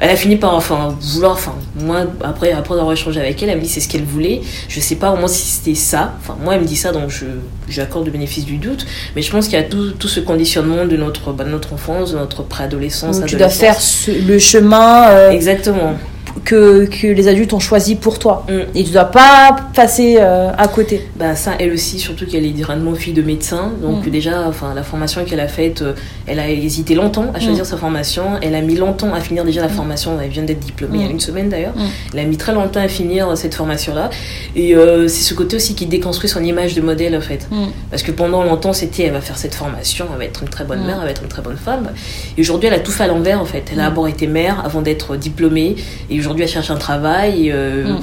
[0.00, 3.58] elle a fini par enfin vouloir enfin moi après après avoir échangé avec elle elle
[3.58, 4.40] me dit c'est ce qu'elle voulait.
[4.68, 6.14] Je sais pas au moins si c'était ça.
[6.20, 7.26] Enfin moi elle me dit ça donc je
[7.68, 8.86] j'accorde le bénéfice du doute.
[9.16, 12.12] Mais je pense qu'il y a tout, tout ce conditionnement de notre bah, notre enfance
[12.12, 13.76] de notre préadolescence tu dois faire
[14.08, 15.94] le chemin euh, exactement
[16.44, 18.44] que, que, les adultes ont choisi pour toi.
[18.48, 18.76] Mm.
[18.76, 21.08] Et tu dois pas passer euh, à côté.
[21.16, 23.72] Bah ça, elle aussi, surtout qu'elle est directement fille de médecin.
[23.82, 24.10] Donc mm.
[24.10, 25.94] déjà, enfin, la formation qu'elle a faite, euh,
[26.26, 27.68] elle a hésité longtemps à choisir mm.
[27.68, 28.24] sa formation.
[28.42, 30.18] Elle a mis longtemps à finir déjà la formation.
[30.22, 31.74] Elle vient d'être diplômée il y a une semaine d'ailleurs.
[32.12, 34.10] Elle a mis très longtemps à finir cette formation-là.
[34.56, 37.48] Et euh, c'est ce côté aussi qui déconstruit son image de modèle en fait.
[37.90, 40.64] Parce que pendant longtemps, c'était elle va faire cette formation, elle va être une très
[40.64, 41.90] bonne mère, elle va être une très bonne femme.
[42.36, 43.64] Et aujourd'hui, elle a tout fait à l'envers en fait.
[43.72, 45.76] Elle a d'abord été mère avant d'être diplômée.
[46.10, 47.50] Et aujourd'hui, elle cherche un travail.
[47.52, 48.00] Euh, mm.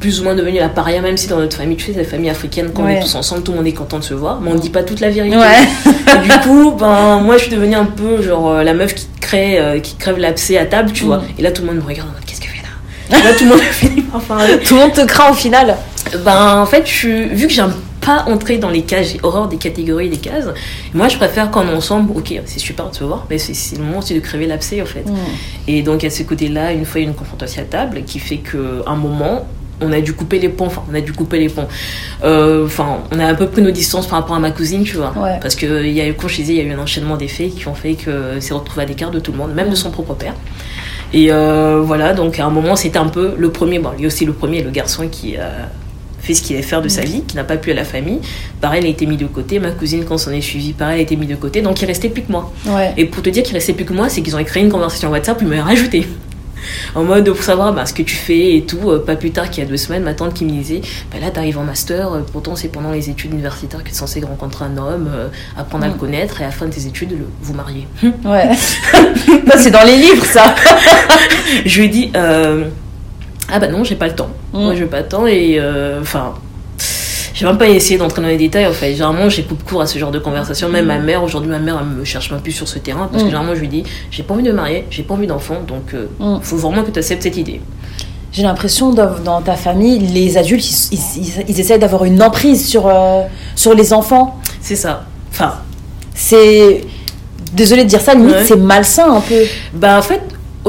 [0.00, 2.04] plus ou moins devenue la paria, même si dans notre famille, tu sais, c'est la
[2.04, 4.40] famille africaine, quand on est tous ensemble, tout le monde est content de se voir,
[4.40, 5.36] mais on ne dit pas toute la vérité.
[5.36, 9.06] Et du coup, ben, moi, je suis devenue un peu genre euh, la meuf qui
[9.20, 11.18] crée, euh, qui crève l'abcès à table, tu vois.
[11.18, 11.24] Mm.
[11.38, 13.18] Et là, tout le monde me regarde en mode, qu'est-ce que fait là?
[13.18, 14.58] Et là, tout le monde finit par parler.
[14.58, 15.76] Tout le monde te craint au final.
[16.24, 19.48] Ben, en fait, je, vu que j'ai un pas entrer dans les cases, j'ai horreur
[19.48, 20.46] des catégories, des cases.
[20.94, 23.76] Moi, je préfère quand on est ensemble, ok, c'est super de se voir, mais c'est
[23.76, 25.06] le moment aussi de crever l'abcès, en fait.
[25.06, 25.16] Mm.
[25.68, 28.18] Et donc, à ce côté-là, une fois, il y a une confrontation à table qui
[28.18, 29.46] fait qu'à un moment,
[29.82, 30.66] on a dû couper les ponts.
[30.66, 31.68] Enfin, on a dû couper les ponts.
[32.22, 34.96] Euh, enfin, on a un peu pris nos distances par rapport à ma cousine, tu
[34.96, 35.12] vois.
[35.40, 37.16] Parce que il y a eu, comme je disais, il y a eu un enchaînement
[37.16, 39.70] des faits qui ont fait que s'est retrouvé à l'écart de tout le monde, même
[39.70, 40.34] de son propre père.
[41.12, 43.78] Et euh, voilà, donc à un moment, c'était un peu le premier.
[43.78, 45.68] Bon, lui aussi le premier, le garçon qui a
[46.20, 48.20] fait ce qu'il allait faire de sa vie, qui n'a pas pu à la famille.
[48.60, 49.58] Pareil, il a été mis de côté.
[49.58, 51.62] Ma cousine, quand on s'en est suivi, pareil, elle a été mis de côté.
[51.62, 52.52] Donc il restait plus que moi.
[52.96, 55.10] Et pour te dire qu'il restait plus que moi, c'est qu'ils ont créé une conversation
[55.10, 56.06] WhatsApp, ils m'ont rajouté
[56.94, 58.90] en mode pour savoir bah, ce que tu fais et tout.
[58.90, 60.80] Euh, pas plus tard qu'il y a deux semaines, ma tante qui me disait
[61.12, 63.96] bah, là, t'arrives en master, euh, pourtant c'est pendant les études universitaires que tu es
[63.96, 65.98] censé rencontrer un homme, euh, apprendre à le mm.
[65.98, 67.86] connaître et à la fin de tes études, le, vous marier.
[68.24, 68.50] Ouais.
[69.58, 70.54] c'est dans les livres ça.
[71.64, 72.12] je lui ai dit
[73.52, 74.30] ah bah non, j'ai pas le temps.
[74.52, 74.58] Mm.
[74.58, 75.60] Moi, j'ai pas le temps et
[76.00, 76.34] enfin.
[77.40, 78.92] J'ai même pas essayé d'entrer dans les détails en fait.
[78.92, 80.68] Généralement, j'ai coupe court à ce genre de conversation.
[80.68, 83.22] Même ma mère, aujourd'hui, ma mère, elle me cherche même plus sur ce terrain parce
[83.22, 83.30] que mm.
[83.30, 85.98] généralement, je lui dis j'ai pas envie de marier, j'ai pas envie d'enfant, donc il
[85.98, 86.40] euh, mm.
[86.42, 87.62] faut vraiment que tu acceptes cette idée.
[88.32, 90.98] J'ai l'impression dans ta famille, les adultes, ils,
[91.48, 93.22] ils, essaient d'avoir une emprise sur, euh,
[93.56, 94.38] sur les enfants.
[94.60, 95.04] C'est ça.
[95.32, 95.54] Enfin.
[96.14, 96.82] C'est.
[97.52, 99.42] Désolée de dire ça, limite, c'est malsain un peu.
[99.72, 100.20] Bah, en fait,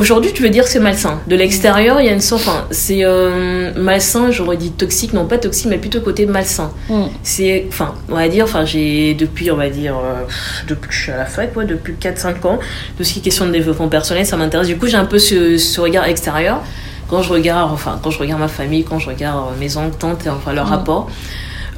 [0.02, 1.22] Aujourd'hui, tu veux dire que c'est malsain.
[1.28, 2.42] De l'extérieur, il y a une sorte.
[2.48, 6.72] Enfin, c'est euh, malsain, j'aurais dit toxique, non pas toxique, mais plutôt côté malsain.
[6.90, 7.04] Mm.
[7.22, 7.66] C'est.
[7.68, 10.24] Enfin, on va dire, enfin, j'ai depuis, on va dire, euh,
[10.68, 12.58] depuis que je suis à la fac, quoi, depuis 4-5 ans,
[12.98, 14.66] tout ce qui est question de développement personnel, ça m'intéresse.
[14.66, 16.64] Du coup, j'ai un peu ce, regard extérieur.
[17.08, 20.28] Quand je regarde, enfin, quand je regarde ma famille, quand je regarde mes oncles, tantes,
[20.28, 20.70] enfin, leur mm.
[20.70, 21.12] rapport,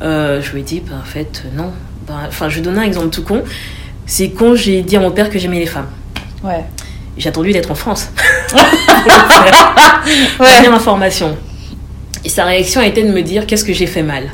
[0.02, 1.72] euh, je me dis, bah, en fait, non.
[2.08, 3.44] Bah, enfin, je vais donner un exemple tout con.
[4.06, 5.90] C'est quand j'ai dit à mon père que j'aimais les femmes.
[6.42, 6.64] Ouais.
[7.18, 8.10] J'ai attendu d'être en France.
[10.40, 10.68] ouais.
[10.68, 11.38] information.
[12.26, 14.32] Et sa réaction a été de me dire qu'est-ce que j'ai fait mal?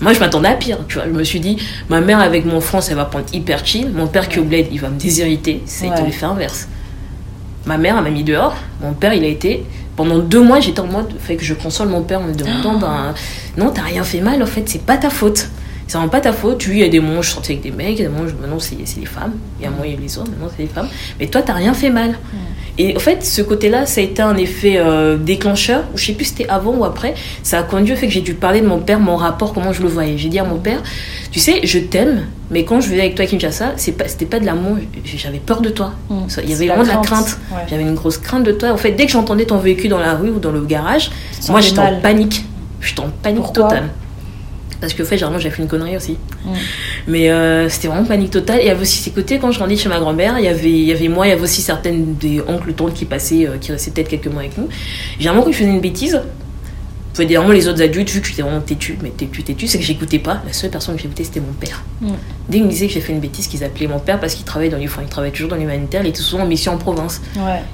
[0.00, 0.78] Moi, je m'attendais à pire.
[0.88, 1.56] Tu vois, je me suis dit,
[1.88, 3.90] ma mère avec mon France, elle va prendre hyper chill.
[3.90, 5.62] Mon père qui est au bled, il va me déshériter.
[5.64, 6.68] Ça a été l'effet inverse.
[7.66, 8.56] Ma mère, elle m'a mis dehors.
[8.82, 9.64] Mon père, il a été.
[9.94, 12.78] Pendant deux mois, j'étais en mode, fait que je console mon père en me demandant,
[12.78, 13.14] ben,
[13.56, 15.48] non, t'as rien fait mal, en fait, c'est pas ta faute
[15.92, 16.66] c'est vraiment pas ta faute.
[16.68, 18.08] Oui, il y a des moments où je sortais avec des mecs, il y a
[18.08, 20.48] des moments où maintenant c'est les femmes, il y a moi et les autres, maintenant
[20.56, 20.88] c'est les femmes.
[21.20, 22.14] Mais toi, t'as rien fait mal.
[22.78, 26.24] Et en fait, ce côté-là, ça a été un effet euh, déclencheur, je sais plus
[26.24, 28.66] si c'était avant ou après, ça a conduit au fait que j'ai dû parler de
[28.66, 30.16] mon père, mon rapport, comment je le voyais.
[30.16, 30.82] J'ai dit à mon père,
[31.30, 34.40] tu sais, je t'aime, mais quand je venais avec toi à Kinshasa, c'était pas, pas
[34.40, 35.92] de l'amour, j'avais peur de toi.
[36.08, 36.14] Mm.
[36.44, 37.38] Il y avait vraiment de la crainte.
[37.68, 38.72] J'avais une grosse crainte de toi.
[38.72, 41.10] En fait, dès que j'entendais ton véhicule dans la rue ou dans le garage,
[41.50, 42.46] moi j'étais en panique.
[42.80, 43.90] J'étais en panique totale.
[44.82, 46.18] Parce que, en fait, généralement, j'ai fait une connerie aussi.
[46.44, 46.50] Mm.
[47.06, 48.58] Mais euh, c'était vraiment panique totale.
[48.58, 50.48] Et il y avait aussi ces côtés, quand je grandis chez ma grand-mère, il y
[50.48, 53.46] avait, il y avait moi, il y avait aussi certaines des oncles, tantes qui passaient,
[53.46, 54.68] euh, qui restaient peut-être quelques mois avec nous.
[55.18, 56.20] Généralement, quand je faisais une bêtise,
[57.20, 59.84] dire vraiment les autres adultes, vu que j'étais vraiment têtu, mais têtu, têtu, c'est que
[59.84, 60.40] j'écoutais pas.
[60.46, 61.82] La seule personne que j'écoutais, c'était mon père.
[62.00, 62.12] Mm.
[62.48, 64.44] Dès qu'il me disait que j'ai fait une bêtise, qu'ils appelaient mon père parce qu'il
[64.44, 67.20] travaillait dans il travaille toujours dans l'humanitaire, il était souvent en mission en province.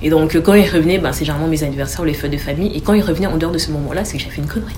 [0.03, 2.73] Et donc, quand il revenait, ben, c'est généralement mes anniversaires ou les feux de famille.
[2.75, 4.75] Et quand il revenait en dehors de ce moment-là, c'est que j'ai fait une connerie.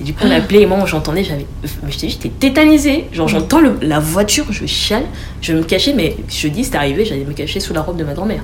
[0.00, 1.46] Et du coup, on appelait, et moi, j'entendais, j'avais.
[1.82, 3.06] Mais t'ai j'étais tétanisée.
[3.12, 5.04] Genre, j'entends la voiture, je chiale,
[5.40, 8.04] je me cachais, mais je dis, c'est arrivé, j'allais me cacher sous la robe de
[8.04, 8.42] ma grand-mère.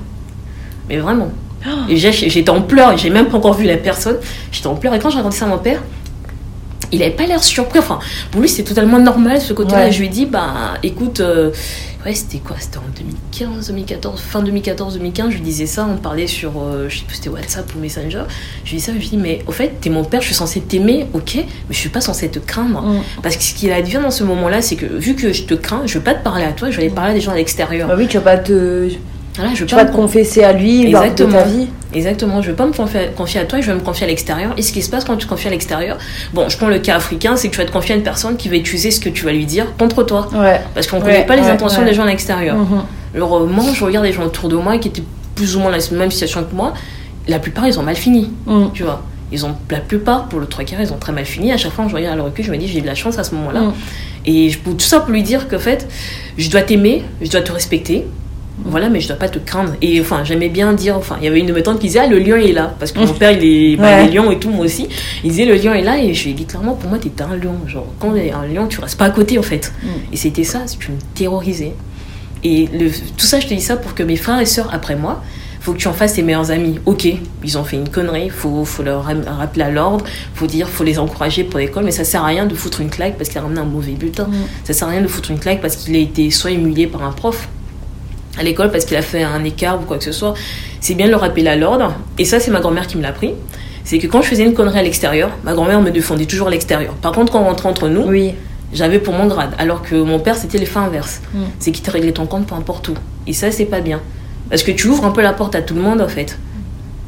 [0.89, 1.31] Mais vraiment.
[1.89, 4.17] Et j'étais en pleurs, et j'ai même pas encore vu la personne.
[4.51, 5.81] J'étais en pleurs, et quand j'ai raconté ça à mon père,
[6.91, 7.79] il avait pas l'air surpris.
[7.79, 7.99] Enfin,
[8.31, 9.89] pour lui, c'est totalement normal ce côté-là.
[9.89, 11.51] Je lui ai dit, bah, écoute, euh,
[12.05, 12.57] ouais, c'était quoi?
[12.59, 15.29] C'était en 2015, 2014, fin 2014, 2015.
[15.29, 18.23] Je lui disais ça, on parlait sur, euh, je sais plus, c'était WhatsApp ou Messenger.
[18.65, 20.35] Je lui dis ça, je lui dis, mais au fait, t'es mon père, je suis
[20.35, 22.81] censée t'aimer, ok, mais je suis pas censée te craindre.
[22.81, 23.01] Mm.
[23.23, 25.83] Parce que ce qui advient dans ce moment-là, c'est que vu que je te crains,
[25.85, 27.35] je veux pas te parler à toi, je vais aller parler à des gens à
[27.35, 27.87] l'extérieur.
[27.87, 28.89] Bah oui, tu vas pas te
[29.53, 31.29] je tu vas te confesser à lui Exactement.
[31.29, 31.67] de ta vie.
[31.93, 34.53] Exactement, je ne veux pas me confier, à toi, je vais me confier à l'extérieur.
[34.55, 35.97] Et ce qui se passe quand tu te confies à l'extérieur,
[36.33, 38.37] bon, je prends le cas africain, c'est que tu vas te confier à une personne
[38.37, 40.29] qui va utiliser ce que tu vas lui dire contre toi.
[40.73, 42.55] Parce qu'on ne connaît pas les intentions des gens à l'extérieur.
[42.55, 43.15] Mm-hmm.
[43.15, 45.03] Alors, euh, moi, je regarde les gens autour de moi qui étaient
[45.35, 46.73] plus ou moins dans la même situation que moi,
[47.27, 48.31] la plupart, ils ont mal fini.
[48.45, 48.67] Mm.
[48.73, 51.53] Tu vois ils ont la plupart pour le trois quarts ils ont très mal fini
[51.53, 52.95] à chaque fois je regarde à le recul je me dis j'ai eu de la
[52.95, 53.73] chance à ce moment là mm.
[54.25, 55.87] et je, tout ça pour lui dire que fait
[56.37, 58.05] je dois t'aimer je dois te respecter
[58.63, 59.73] voilà, mais je dois pas te craindre.
[59.81, 61.99] Et enfin, j'aimais bien dire, enfin, il y avait une de mes tantes qui disait,
[61.99, 62.73] ah, le lion est là.
[62.79, 64.87] Parce que mon père, il est, bah, lion et tout, moi aussi.
[65.23, 65.97] Il disait, le lion est là.
[65.99, 67.55] Et je lui ai dit, clairement, pour moi, t'es un lion.
[67.67, 69.73] Genre, quand est un lion, tu restes pas à côté, en fait.
[69.83, 69.87] Mm.
[70.13, 71.73] Et c'était ça, tu me terrorisais.
[72.43, 74.95] Et le, tout ça, je te dis ça pour que mes frères et sœurs, après
[74.95, 75.21] moi,
[75.59, 76.79] faut que tu en fasses tes meilleurs amis.
[76.85, 77.07] Ok,
[77.43, 80.97] ils ont fait une connerie, faut, faut leur rappeler à l'ordre, faut dire, faut les
[80.97, 83.41] encourager pour l'école, mais ça sert à rien de foutre une claque parce qu'il a
[83.41, 84.25] ramené un mauvais bulletin.
[84.25, 84.33] Mm.
[84.63, 87.03] Ça sert à rien de foutre une claque parce qu'il a été soit humilié par
[87.03, 87.47] un prof,
[88.37, 90.33] à l'école parce qu'il a fait un écart ou quoi que ce soit,
[90.79, 91.93] c'est bien de le rappeler à l'ordre.
[92.17, 93.33] Et ça, c'est ma grand-mère qui me l'a appris.
[93.83, 96.51] C'est que quand je faisais une connerie à l'extérieur, ma grand-mère me défendait toujours à
[96.51, 96.93] l'extérieur.
[96.95, 98.33] Par contre, quand on rentrait entre nous, oui.
[98.73, 99.51] j'avais pour mon grade.
[99.57, 101.21] Alors que mon père, c'était l'effet inverse.
[101.33, 101.39] Mm.
[101.59, 102.93] C'est qu'il te réglait ton compte peu importe où.
[103.27, 104.01] Et ça, c'est pas bien.
[104.49, 106.37] Parce que tu ouvres un peu la porte à tout le monde, en fait.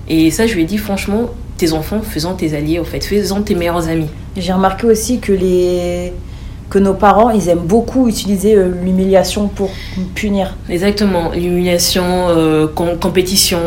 [0.08, 3.42] Et ça, je lui ai dit, franchement, tes enfants, faisant tes alliés, en fait, faisant
[3.42, 4.10] tes meilleurs amis.
[4.36, 6.12] J'ai remarqué aussi que les
[6.74, 9.70] que nos parents, ils aiment beaucoup utiliser euh, l'humiliation pour
[10.16, 10.56] punir.
[10.68, 12.66] Exactement, l'humiliation, euh,
[13.00, 13.60] compétition,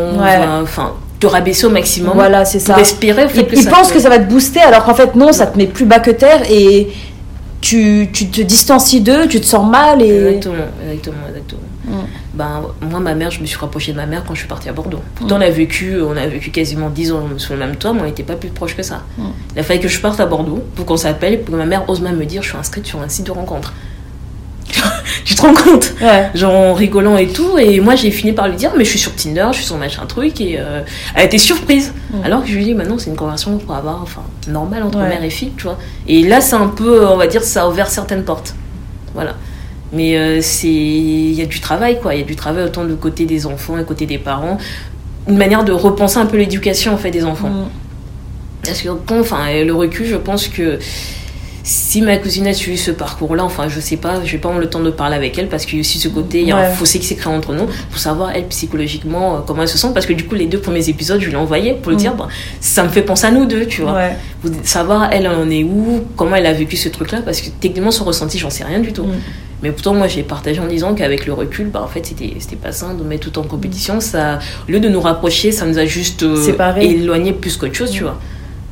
[0.60, 2.14] enfin, te rabaisser au maximum.
[2.14, 2.74] Voilà, c'est ça.
[2.74, 3.28] Respirer.
[3.52, 5.84] ils, pensent que ça va te booster, alors qu'en fait, non, ça te met plus
[5.84, 6.88] bas que terre et
[7.60, 10.02] tu, tu te distancies d'eux, tu te sens mal.
[10.02, 10.08] Et...
[10.08, 11.62] Exactement, exactement, exactement.
[11.84, 12.06] Mm.
[12.36, 14.68] Ben, moi, ma mère, je me suis rapprochée de ma mère quand je suis partie
[14.68, 15.00] à Bordeaux.
[15.14, 18.02] Pourtant, on a vécu, on a vécu quasiment 10 ans sous le même toit, mais
[18.02, 19.04] on n'était pas plus proche que ça.
[19.16, 19.24] Mm.
[19.54, 21.88] Il a fallu que je parte à Bordeaux pour qu'on s'appelle, pour que ma mère
[21.88, 23.72] ose même me dire je suis inscrite sur un site de rencontre.
[25.24, 25.94] tu te rends compte?
[26.34, 27.56] Genre en rigolant et tout.
[27.56, 29.78] Et moi, j'ai fini par lui dire, mais je suis sur Tinder, je suis sur
[29.78, 30.38] machin truc.
[30.42, 30.82] Et euh,
[31.14, 31.94] elle a été surprise.
[32.10, 32.22] Mm.
[32.22, 35.24] Alors que je lui dis, maintenant, c'est une conversation pour avoir, enfin, normale entre mère
[35.24, 35.78] et fille, tu vois.
[36.06, 38.54] Et là, c'est un peu, on va dire, ça a ouvert certaines portes.
[39.14, 39.36] Voilà.
[39.96, 42.14] Mais euh, c'est il y a du travail, quoi.
[42.14, 44.58] Il y a du travail autant de côté des enfants et côté des parents.
[45.28, 47.48] Une manière de repenser un peu l'éducation, en fait, des enfants.
[47.48, 47.68] Mm.
[48.62, 50.78] Parce que, enfin, le recul, je pense que
[51.66, 54.60] si ma cousine a suivi ce parcours-là, enfin, je sais pas, je vais pas avoir
[54.60, 56.52] le temps de parler avec elle parce qu'il y a aussi ce côté, il y
[56.52, 59.68] a un fossé qui s'est créé entre nous pour savoir, elle, psychologiquement, euh, comment elle
[59.68, 59.88] se sent.
[59.92, 62.14] Parce que du coup, les deux premiers épisodes, je lui ai envoyé pour lui dire,
[62.14, 62.18] mm.
[62.18, 62.28] bah,
[62.60, 63.98] ça me fait penser à nous deux, tu vois.
[64.62, 68.04] Savoir, elle, en est où, comment elle a vécu ce truc-là, parce que techniquement, son
[68.04, 69.02] ressenti, j'en sais rien du tout.
[69.02, 69.14] Mm.
[69.64, 72.70] Mais pourtant, moi, j'ai partagé en disant qu'avec le recul, bah, en fait, c'était, pas
[72.70, 73.98] sain de mettre tout en compétition.
[73.98, 77.90] Ça, au lieu de nous rapprocher, ça nous a juste euh, éloigné plus qu'autre chose,
[77.90, 78.20] tu vois.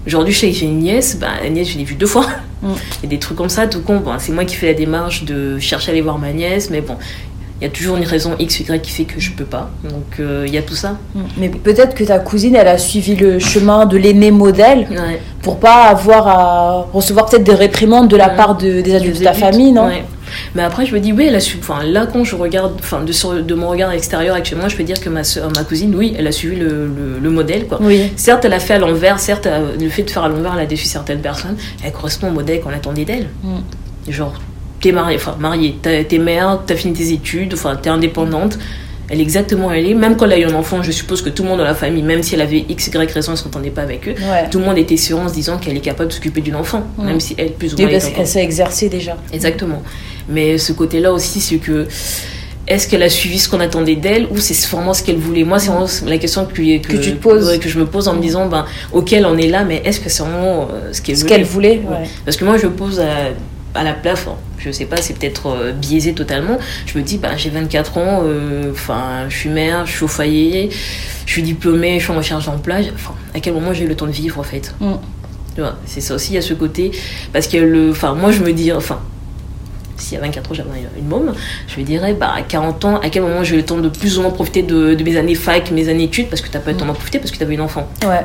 [0.06, 2.26] Aujourd'hui, je sais que j'ai une nièce, bah, la nièce, je l'ai vue deux fois.
[2.64, 3.04] Mm.
[3.04, 4.02] A des trucs comme ça, tout con.
[4.18, 6.96] C'est moi qui fais la démarche de chercher à aller voir ma nièce, mais bon,
[7.64, 9.70] y a toujours une raison X, Y qui fait que je peux pas.
[9.84, 10.98] Donc euh, il y a tout ça.
[11.14, 11.20] Mm.
[11.38, 14.86] Mais peut-être que ta cousine, elle a suivi le chemin de l'aîné modèle
[15.42, 19.24] pour pas avoir à recevoir peut-être des réprimandes de la part de, des adultes de
[19.24, 19.88] ta famille, non?
[20.54, 21.58] Mais après, je me dis, oui, elle a su.
[21.60, 24.98] Enfin, là, quand je regarde, enfin, de, de mon regard extérieur actuellement, je peux dire
[24.98, 26.90] que ma, soeur, ma cousine, oui, elle a suivi le,
[27.22, 27.78] le, modèle, quoi.
[27.80, 28.10] Oui.
[28.16, 29.46] Certes, elle a fait à l'envers, certes,
[29.78, 31.56] le fait de faire à l'envers, elle a déçu certaines personnes.
[31.84, 33.28] Elle correspond au modèle qu'on attendait d'elle.
[33.44, 34.10] Mm.
[34.10, 34.34] Genre,
[34.84, 38.58] t'es mariée, enfin, mariée, t'es mère, t'as fini tes études, enfin, t'es indépendante.
[39.08, 39.94] Elle est exactement elle est.
[39.94, 41.74] Même quand elle a eu un enfant, je suppose que tout le monde dans la
[41.74, 44.14] famille, même si elle avait x, y raison, elle ne s'entendait pas avec eux,
[44.50, 46.86] tout le monde était sûr en se disant qu'elle est capable de s'occuper d'un enfant,
[46.98, 47.90] même si elle, plus ou moins.
[47.90, 49.16] parce qu'elle s'est exercée déjà.
[49.32, 49.82] Exactement.
[50.28, 51.86] Mais ce côté-là aussi, c'est que
[52.66, 55.44] est-ce qu'elle a suivi ce qu'on attendait d'elle ou c'est vraiment ce qu'elle voulait?
[55.44, 57.58] Moi, c'est vraiment la question que, que, que, tu te poses.
[57.58, 60.00] que je me pose en me disant, ben, ok, elle en est là, mais est-ce
[60.00, 61.82] que c'est vraiment euh, ce qu'elle voulait, qu'elle voulait
[62.24, 63.32] Parce que moi, je pose à,
[63.82, 64.26] la place,
[64.58, 66.58] je sais pas, c'est peut-être euh, biaisé totalement.
[66.86, 70.08] Je me dis, ben, j'ai 24 ans, euh, enfin, je suis mère, je suis au
[70.08, 70.70] foyer,
[71.26, 72.76] je suis diplômée, je suis en recherche d'emploi.
[72.94, 74.74] Enfin, à quel moment j'ai eu le temps de vivre, en fait?
[74.80, 74.92] Mm.
[75.86, 76.90] C'est ça aussi, il y a ce côté.
[77.32, 79.00] Parce que, le, enfin, moi, je me dis, enfin,
[79.96, 81.32] si à 24 ans j'avais une môme,
[81.68, 83.88] je me dirais, bah, à 40 ans, à quel moment j'ai eu le temps de
[83.88, 86.72] plus ou moins profiter de, mes années fac, mes années études, parce que t'as pas
[86.72, 87.88] le temps d'en profiter parce que t'avais une enfant?
[88.04, 88.24] Ouais.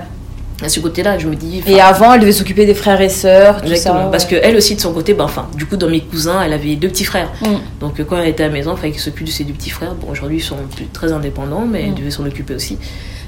[0.62, 1.62] À ce côté-là, je me dis.
[1.68, 4.10] Et avant, elle devait s'occuper des frères et sœurs, tout ça.
[4.12, 6.90] Parce qu'elle aussi, de son côté, enfin, du coup, dans mes cousins, elle avait deux
[6.90, 7.32] petits frères.
[7.42, 7.80] Mm.
[7.80, 9.70] Donc, quand elle était à la maison, il fallait qu'elle s'occupe de ses deux petits
[9.70, 9.96] frères.
[9.96, 10.58] Bon, aujourd'hui, ils sont
[10.92, 11.96] très indépendants, mais elle mm.
[11.96, 12.78] devait s'en occuper aussi.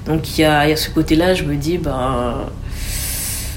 [0.06, 2.48] Donc, il y a, y a, ce côté-là, je me dis, bah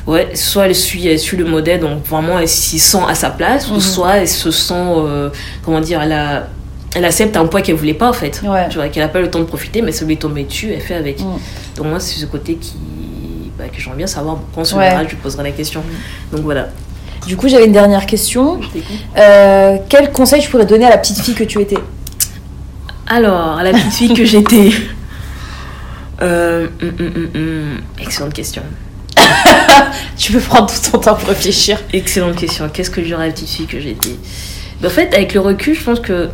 [0.06, 3.30] ouais, soit elle suit, elle suit le modèle, donc vraiment elle s'y sent à sa
[3.30, 3.80] place, ou mhm.
[3.80, 5.30] soit elle se sent, euh,
[5.64, 6.48] comment dire, elle, a,
[6.94, 8.42] elle accepte un poids qu'elle voulait pas en fait.
[8.70, 10.70] Tu vois, qu'elle n'a pas le temps de profiter, mais ça lui est tombé dessus,
[10.72, 11.20] elle fait avec.
[11.20, 11.38] Mhm.
[11.76, 12.74] Donc moi, c'est ce côté qui,
[13.64, 14.38] bah, que j'aimerais bien savoir.
[14.55, 15.83] Quand se verra, je lui poserai la question.
[16.33, 16.68] Donc voilà.
[17.27, 18.61] Du coup, j'avais une dernière question.
[19.16, 21.79] Euh, quel conseil je pourrais donner à la petite fille que tu étais?
[23.07, 24.70] Alors, à la petite fille que j'étais.
[26.22, 28.62] Euh, hum, hum, excellente question.
[30.16, 31.81] tu peux prendre tout ton temps pour réfléchir.
[31.92, 32.68] Excellente question.
[32.68, 34.16] Qu'est-ce que j'aurais la petite fille que j'étais?
[34.81, 36.29] Ben, En fait, avec le recul, je pense que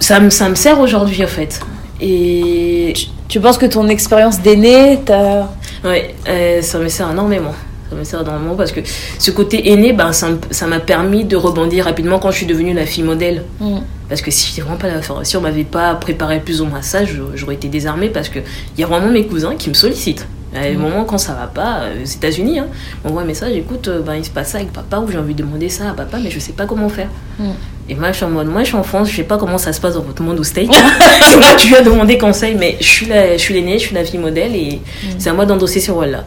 [0.00, 1.60] ça me, ça me sert aujourd'hui, en fait.
[2.00, 2.92] Et
[3.28, 5.50] tu, penses que ton expérience d'aîné t'a.
[5.84, 7.54] Oui, euh, ça me sert énormément.
[7.90, 8.80] Ça me sert énormément parce que
[9.18, 12.86] ce côté aîné, ben, ça m'a permis de rebondir rapidement quand je suis devenue la
[12.86, 13.44] fille modèle.
[13.60, 13.78] Mm.
[14.08, 17.00] Parce que si vraiment pas la si on m'avait pas préparé plus ou moins ça,
[17.34, 18.42] j'aurais été désarmée parce qu'il
[18.78, 20.26] y a vraiment mes cousins qui me sollicitent.
[20.54, 20.78] À un mm.
[20.78, 22.66] moment, quand ça va pas, euh, aux États-Unis, hein,
[23.04, 25.18] on voit un message écoute, euh, ben, il se passe ça avec papa, ou j'ai
[25.18, 27.08] envie de demander ça à papa, mais je sais pas comment faire.
[27.38, 27.50] Mm.
[27.88, 29.58] Et moi, je suis en mode, moi, je suis en France, je sais pas comment
[29.58, 30.42] ça se passe dans votre monde au
[31.38, 34.80] moi, tu viens demander conseil, mais je suis l'aînée, je suis la fille modèle, et
[34.80, 35.08] mm.
[35.18, 36.24] c'est à moi d'endosser ce rôle-là.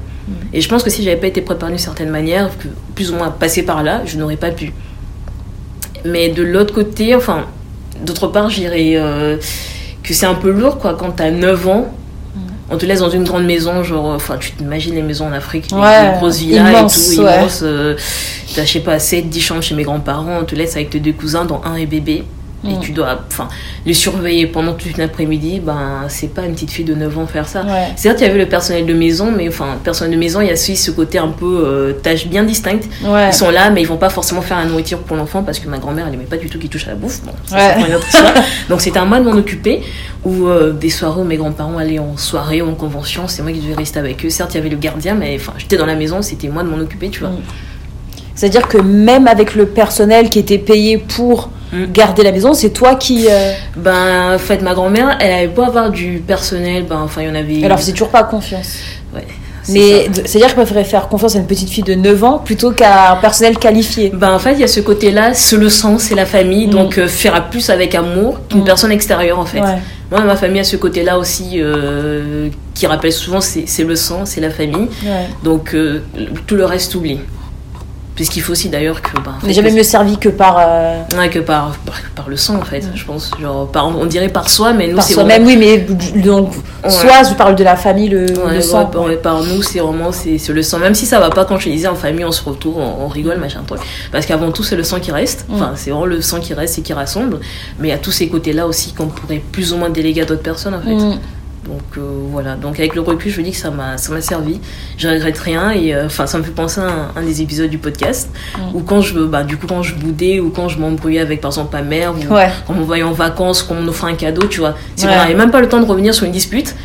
[0.53, 3.15] Et je pense que si j'avais pas été préparée d'une certaine manière, que plus ou
[3.15, 4.73] moins passé par là, je n'aurais pas pu.
[6.05, 7.45] Mais de l'autre côté, enfin,
[8.01, 9.37] d'autre part, je dirais euh,
[10.03, 11.93] que c'est un peu lourd, quoi, quand tu as 9 ans
[12.71, 15.67] on te laisse dans une grande maison, genre, enfin, tu t'imagines les maisons en Afrique,
[15.71, 17.62] ouais, les grosses villas et tout, immenses.
[17.63, 17.95] Euh,
[18.55, 20.99] t'as, je sais pas, 7, 10 chambres chez mes grands-parents, on te laisse avec tes
[20.99, 22.23] deux cousins, dont un et bébé.
[22.67, 22.79] Et mm.
[22.81, 23.47] tu dois enfin
[23.85, 27.27] les surveiller pendant toute une après-midi ben c'est pas une petite fille de 9 ans
[27.27, 27.63] faire ça.
[27.95, 30.49] Certes il y avait le personnel de maison mais enfin personnel de maison il y
[30.49, 32.89] a aussi ce côté un peu euh, tâche bien distincte.
[33.03, 35.69] Ils sont là mais ils vont pas forcément faire la nourriture pour l'enfant parce que
[35.69, 37.21] ma grand-mère elle aimait pas du tout qu'il touche à la bouffe.
[37.23, 37.31] Bon,
[38.69, 39.81] donc c'était à moi de m'en occuper
[40.25, 43.51] ou euh, des soirées où mes grands-parents allaient en soirée ou en convention c'est moi
[43.53, 44.29] qui devais rester avec eux.
[44.29, 46.69] Certes il y avait le gardien mais enfin j'étais dans la maison c'était moi de
[46.69, 47.29] m'en occuper tu vois.
[47.29, 47.41] Mm.
[48.35, 51.86] c'est-à-dire que même avec le personnel qui était payé pour Mm.
[51.91, 53.27] garder la maison, c'est toi qui.
[53.29, 57.27] Euh, ben, en fait, ma grand-mère, elle avait beau avoir du personnel, ben, enfin, il
[57.27, 57.63] y en avait.
[57.63, 58.77] Alors, c'est toujours pas confiance.
[59.13, 59.25] Ouais.
[59.71, 63.12] Mais c'est-à-dire qu'elle préférait faire confiance à une petite fille de 9 ans plutôt qu'à
[63.12, 64.12] un personnel qualifié.
[64.12, 66.71] Ben en fait, il y a ce côté-là, c'est le sang, c'est la famille, mm.
[66.71, 68.65] donc euh, faire plus avec amour qu'une mm.
[68.65, 69.62] personne extérieure en fait.
[70.12, 74.41] Moi, ma famille a ce côté-là aussi euh, qui rappelle souvent c'est le sang, c'est
[74.41, 74.88] la famille.
[75.43, 75.75] Donc
[76.47, 77.19] tout le reste oublie.
[78.19, 79.15] Puisqu'il faut aussi d'ailleurs que.
[79.23, 80.58] Bah, n'est jamais mieux servi que par.
[80.60, 81.77] Euh, ouais, que par,
[82.17, 83.32] par, le sang en fait, je pense.
[83.39, 84.97] Genre, par, on dirait par soi, mais nous.
[84.97, 85.88] Par soi-même, oui, mais
[86.19, 86.51] donc.
[86.89, 88.88] Soit je parle de la famille, le, le sang.
[89.23, 90.79] par nous, c'est vraiment c'est le sang.
[90.79, 93.38] Même si ça va pas, quand je disais en famille, on se retrouve, on, rigole,
[93.38, 93.79] machin, truc.
[94.12, 95.45] Parce qu'avant tout, c'est le sang qui reste.
[95.49, 97.39] Enfin, c'est vraiment le sang qui reste et qui rassemble.
[97.79, 100.25] Mais il y a tous ces côtés-là aussi qu'on pourrait plus ou moins déléguer à
[100.25, 100.93] d'autres personnes en fait.
[100.93, 101.19] Mm.
[101.65, 104.59] Donc euh, voilà, donc avec le recul, je me dis que ça m'a servi.
[104.97, 107.77] Je regrette rien et euh, enfin ça me fait penser à un, des épisodes du
[107.77, 108.75] podcast mm.
[108.75, 111.51] où quand je bah du coup quand je boudais ou quand je m'embrouillais avec par
[111.51, 114.75] exemple ma mère ou quand on voyait en vacances, qu'on m'offrait un cadeau, tu vois.
[114.95, 115.15] C'est ouais.
[115.15, 116.75] n'avait même pas le temps de revenir sur une dispute.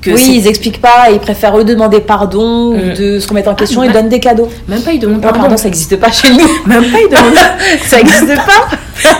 [0.00, 2.94] Que oui, ils expliquent pas, ils préfèrent eux demander pardon ou mm.
[2.94, 4.48] de se remettre en question, ils donnent des cadeaux.
[4.66, 5.40] Même pas ils demandent pardon.
[5.40, 6.48] pardon, ça n'existe pas chez nous.
[6.66, 7.38] même pas ils demandent.
[7.84, 8.78] ça n'existe pas.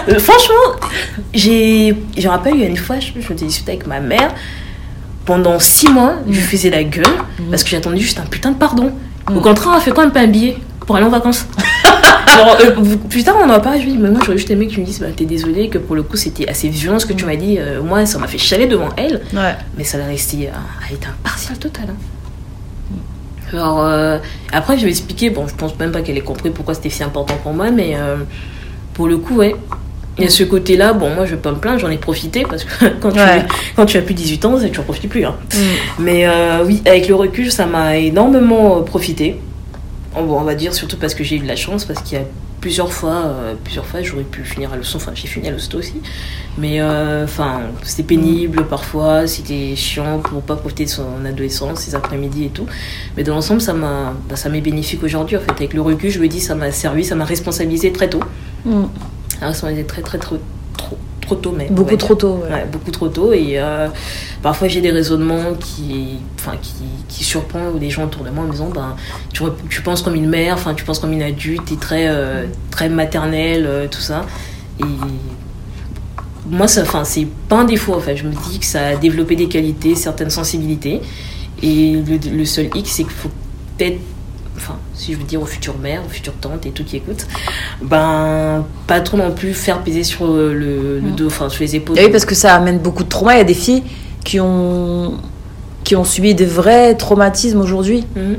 [0.09, 0.88] Euh, franchement,
[1.35, 4.32] j'ai, je rappelle, il y a une fois, je, je discuté avec ma mère
[5.27, 6.43] pendant six mois, je mm.
[6.43, 7.05] faisais la gueule
[7.39, 7.51] mm.
[7.51, 8.93] parce que j'attendais juste un putain de pardon.
[9.29, 9.37] Mm.
[9.37, 11.47] Au contraire, on a fait quand même pas un billet pour aller en vacances.
[12.37, 13.79] Genre, euh, plus tard, on en a pas.
[13.79, 15.79] Je dis, mais moi, j'aurais juste aimé que tu me dises, bah, t'es désolée, que
[15.79, 17.57] pour le coup, c'était assez violent ce que tu m'as dit.
[17.59, 19.21] Euh, moi, ça m'a fait chialer devant elle.
[19.77, 21.87] Mais ça a resté à, être un partial total.
[21.91, 22.97] Hein.
[23.53, 24.19] Alors, euh,
[24.53, 25.31] après, je vais expliquer.
[25.31, 27.97] Bon, je pense même pas qu'elle ait compris pourquoi c'était si important pour moi, mais
[28.95, 29.57] pour le coup, ouais,
[30.18, 32.44] il y a ce côté-là, bon, moi je vais pas me plaindre, j'en ai profité
[32.48, 33.18] parce que quand, tu,
[33.76, 35.24] quand tu as plus 18 ans, tu n'en profites plus.
[35.24, 35.37] Hein.
[35.55, 35.59] Mm.
[35.98, 39.38] Mais euh, oui, avec le recul, ça m'a énormément euh, profité.
[40.14, 42.24] On va dire surtout parce que j'ai eu de la chance, parce qu'il y a
[42.62, 45.76] plusieurs fois, euh, plusieurs fois j'aurais pu finir à leçon, enfin j'ai fini à l'hosto
[45.76, 46.00] aussi.
[46.57, 52.44] Mais enfin, c'était pénible parfois, c'était chiant pour pas profiter de son adolescence, ses après-midi
[52.44, 52.64] et tout.
[53.18, 55.50] Mais dans l'ensemble, ça m'a bah, ça m'est bénéfique aujourd'hui en fait.
[55.50, 58.20] Avec le recul, je me dis, ça m'a servi, ça m'a responsabilisé très tôt.
[58.64, 58.85] Mm.
[59.40, 60.38] Ah, sont très, très, trop,
[61.20, 61.55] trop tôt.
[61.57, 62.42] Mais beaucoup trop tôt.
[62.70, 63.33] beaucoup trop tôt.
[63.33, 63.88] Et euh,
[64.42, 66.72] parfois, j'ai des raisonnements qui, enfin, qui,
[67.09, 68.96] qui surprennent des gens autour de moi en me disant ben,
[69.33, 72.46] tu, tu penses comme une mère, enfin, tu penses comme une adulte, et très, euh,
[72.70, 74.25] très maternelle, euh, tout ça.
[74.81, 74.85] Et
[76.49, 77.94] moi, ça, enfin, c'est pas un défaut.
[77.94, 78.16] En fait.
[78.16, 81.01] Je me dis que ça a développé des qualités, certaines sensibilités.
[81.62, 83.31] Et le, le seul X, c'est qu'il faut
[83.79, 83.99] peut-être
[84.57, 87.27] enfin, si je veux dire aux futures mères, aux futures tantes et tout qui écoutent,
[87.83, 91.97] ben, pas trop non plus faire peser sur le, le dos, enfin, sur les épaules.
[91.99, 93.35] oui, parce que ça amène beaucoup de trauma.
[93.35, 93.83] Il y a des filles
[94.25, 95.14] qui ont,
[95.85, 98.05] qui ont subi des vrais traumatismes aujourd'hui.
[98.16, 98.35] Mm.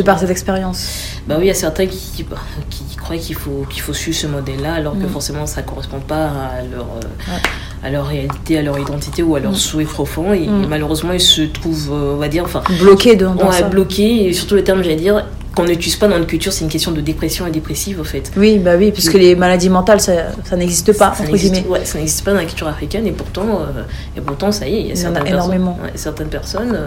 [0.00, 0.86] De par cette expérience.
[1.26, 2.24] Bah oui, il y a certains qui,
[2.70, 5.08] qui croient qu'il faut, qu'il faut suivre ce modèle-là, alors que mm.
[5.08, 7.36] forcément ça ne correspond pas à leur, euh,
[7.82, 9.56] à leur réalité, à leur identité ou à leurs mm.
[9.56, 10.32] souhaits profonds.
[10.32, 10.66] Et, mm.
[10.68, 12.62] malheureusement, ils se trouvent, euh, on va dire, enfin.
[12.78, 16.28] Bloqués dans, ouais, Bloqués, et surtout le terme, j'allais dire, qu'on n'utilise pas dans notre
[16.28, 18.30] culture, c'est une question de dépression et dépressive, en fait.
[18.36, 20.12] Oui, bah oui, puisque les maladies mentales, ça,
[20.44, 23.62] ça n'existe pas, ça entre Ouais, ça n'existe pas dans la culture africaine, et pourtant,
[23.62, 23.82] euh,
[24.16, 25.74] et pourtant ça y est, il y a certaines énormément.
[25.74, 25.96] personnes.
[25.96, 26.78] certaines personnes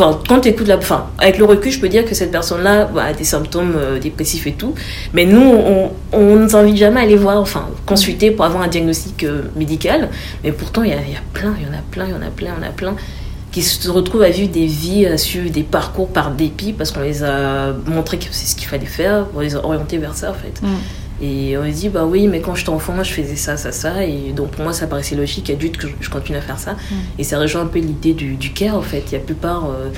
[0.00, 0.78] Enfin, quand tu écoutes la.
[0.78, 3.98] Enfin, avec le recul, je peux dire que cette personne-là bah, a des symptômes euh,
[3.98, 4.74] dépressifs et tout.
[5.12, 5.54] Mais nous,
[6.12, 9.42] on ne nous invite jamais à aller voir, enfin, consulter pour avoir un diagnostic euh,
[9.56, 10.08] médical.
[10.42, 11.00] Mais pourtant, il y, a, a
[11.34, 12.72] plein, il y en a plein, il y en a plein, il y en a
[12.72, 12.94] plein
[13.52, 17.00] qui se retrouvent à vivre des vies, à suivre des parcours par dépit parce qu'on
[17.00, 20.30] les a montré que c'est ce qu'il fallait faire, on les a orientés vers ça
[20.30, 20.62] en fait.
[20.62, 20.68] Mm.
[21.22, 24.04] Et on se dit, bah oui, mais quand j'étais enfant, je faisais ça, ça, ça.
[24.04, 26.72] Et donc pour moi, ça paraissait logique, adulte, que je, continue à faire ça.
[26.72, 26.94] Mm.
[27.18, 29.04] Et ça rejoint un peu l'idée du, du, care, en fait.
[29.08, 29.90] Il y a plupart, euh,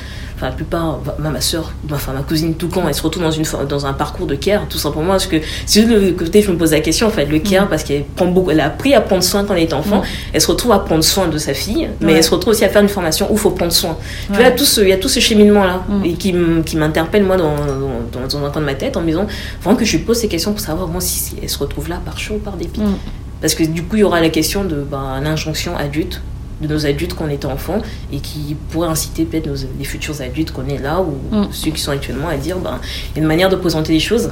[0.43, 3.45] enfin la plupart, ma soeur, enfin ma cousine tout quand elle se retrouve dans, une,
[3.69, 5.11] dans un parcours de care, tout simplement.
[5.11, 7.69] Parce que c'est le côté, je me pose la question, en fait, le care, mm.
[7.69, 10.03] parce qu'elle prend beaucoup, elle a appris à prendre soin quand elle était enfant.
[10.33, 12.69] Elle se retrouve à prendre soin de sa fille, mais elle se retrouve aussi à
[12.69, 13.97] faire une formation où il faut prendre soin.
[14.33, 17.25] il y a tout ce, il y a tout ce cheminement-là, et qui, qui m'interpelle,
[17.25, 19.27] moi, dans, dans, dans, un coin de ma tête, en me disant,
[19.63, 21.89] vraiment que je lui pose ces questions pour savoir, moi, si, si elle se retrouve
[21.89, 22.81] là par chaud ou par dépit.
[22.81, 22.95] Mm.
[23.41, 26.23] Parce que du coup, il y aura la question de ben, l'injonction adulte,
[26.63, 27.83] de nos adultes qu'on était enfants,
[28.13, 31.49] et qui pourrait inciter peut-être les futurs adultes qu'on est là, ou mm.
[31.51, 34.01] ceux qui sont actuellement, à dire ben, il y a une manière de présenter les
[34.01, 34.31] choses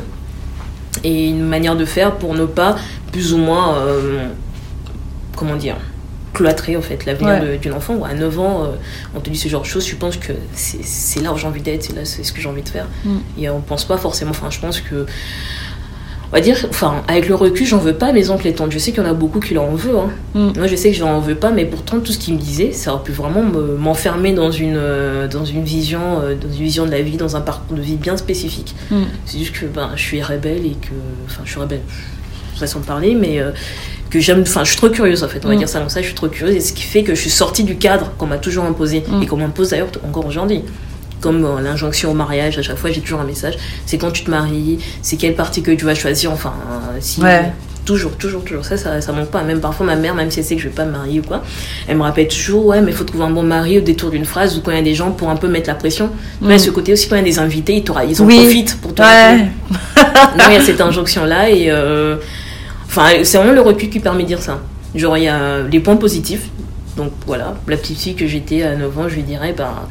[1.04, 2.76] et une manière de faire pour ne pas
[3.12, 3.78] plus ou moins,
[5.36, 5.76] comment dire,
[6.32, 7.94] cloîtrer en fait l'avenir d'une enfant.
[7.94, 8.72] Ou à 9 ans,
[9.14, 11.62] on te dit ce genre de choses, je pense que c'est là où j'ai envie
[11.62, 12.86] d'être, c'est là c'est ce que j'ai envie de faire.
[13.04, 13.18] Mm.
[13.38, 15.06] Et on pense pas forcément, enfin je pense que
[16.32, 18.70] on va dire, enfin, avec le recul, j'en veux pas à mes oncles et tantes.
[18.70, 19.96] Je sais qu'il y en a beaucoup qui en veulent.
[19.96, 20.10] Hein.
[20.34, 20.58] Mm.
[20.58, 22.70] Moi, je sais que je n'en veux pas, mais pourtant, tout ce qu'ils me disaient,
[22.70, 26.86] ça aurait pu vraiment m'enfermer dans, une, euh, dans, une vision, euh, dans une vision
[26.86, 28.76] de la vie, dans un parcours de vie bien spécifique.
[28.92, 29.02] Mm.
[29.26, 30.94] C'est juste que ben, je suis rebelle et que.
[31.26, 31.82] Enfin, je suis rebelle,
[32.54, 33.40] façon de parler, mais.
[33.40, 33.50] Euh,
[34.08, 35.58] que j'aime, enfin, je suis trop curieuse en fait, on va mm.
[35.58, 37.30] dire ça comme ça, je suis trop curieuse, et ce qui fait que je suis
[37.30, 40.64] sortie du cadre qu'on m'a toujours imposé, et qu'on m'impose d'ailleurs encore aujourd'hui
[41.20, 43.54] comme euh, l'injonction au mariage, à chaque fois j'ai toujours un message.
[43.86, 47.20] C'est quand tu te maries, c'est quelle partie que tu vas choisir, enfin, euh, si.
[47.84, 48.64] Toujours, toujours, toujours.
[48.64, 49.42] Ça, ça, ça, manque pas.
[49.42, 51.22] Même parfois, ma mère, même si elle sait que je vais pas me marier ou
[51.22, 51.42] quoi,
[51.88, 54.26] elle me rappelle toujours, ouais, mais il faut trouver un bon mari au détour d'une
[54.26, 56.10] phrase ou quand il y a des gens pour un peu mettre la pression.
[56.42, 56.58] Mais mm.
[56.58, 59.06] ce côté aussi, quand il y a des invités, ils, ils en profitent pour toi.
[59.06, 59.38] Ouais.
[60.38, 62.16] non, il y a cette injonction-là et, euh,
[62.86, 64.60] enfin, c'est vraiment le recul qui permet de dire ça.
[64.94, 66.48] Genre, il y a des points positifs.
[66.96, 69.88] Donc voilà, la petite fille que j'étais à 9 ans, je lui dirais, bah,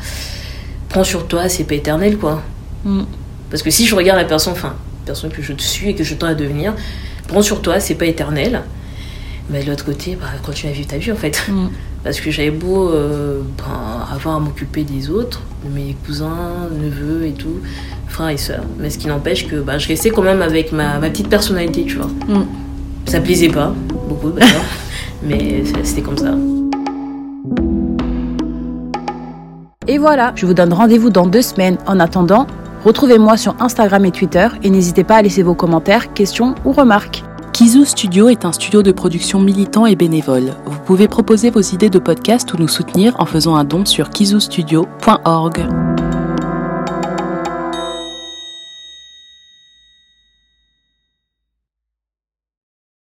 [0.90, 2.42] prends sur toi, c'est pas éternel, quoi.
[2.84, 3.04] Mm.
[3.50, 4.76] Parce que si je regarde la personne, enfin,
[5.06, 6.74] personne que je suis et que je tends à devenir,
[7.28, 8.62] prends sur toi, c'est pas éternel.
[9.50, 11.42] Mais de l'autre côté, bah, continue à vivre ta vie, en fait.
[11.48, 11.68] Mm.
[12.04, 17.26] Parce que j'avais beau euh, ben, avoir à m'occuper des autres, de mes cousins, neveux
[17.26, 17.60] et tout,
[18.08, 18.64] frères et sœurs.
[18.80, 21.86] Mais ce qui n'empêche que bah, je restais quand même avec ma, ma petite personnalité,
[21.86, 22.08] tu vois.
[22.28, 22.46] Mm.
[23.06, 23.74] Ça plaisait pas,
[24.08, 24.62] beaucoup d'ailleurs,
[25.24, 26.36] mais c'était comme ça.
[29.90, 31.80] Et voilà, je vous donne rendez-vous dans deux semaines.
[31.88, 32.46] En attendant,
[32.86, 37.24] retrouvez-moi sur Instagram et Twitter et n'hésitez pas à laisser vos commentaires, questions ou remarques.
[37.54, 40.54] Kizu Studio est un studio de production militant et bénévole.
[40.68, 44.12] Vous pouvez proposer vos idées de podcast ou nous soutenir en faisant un don sur
[44.12, 45.68] kizustudio.org.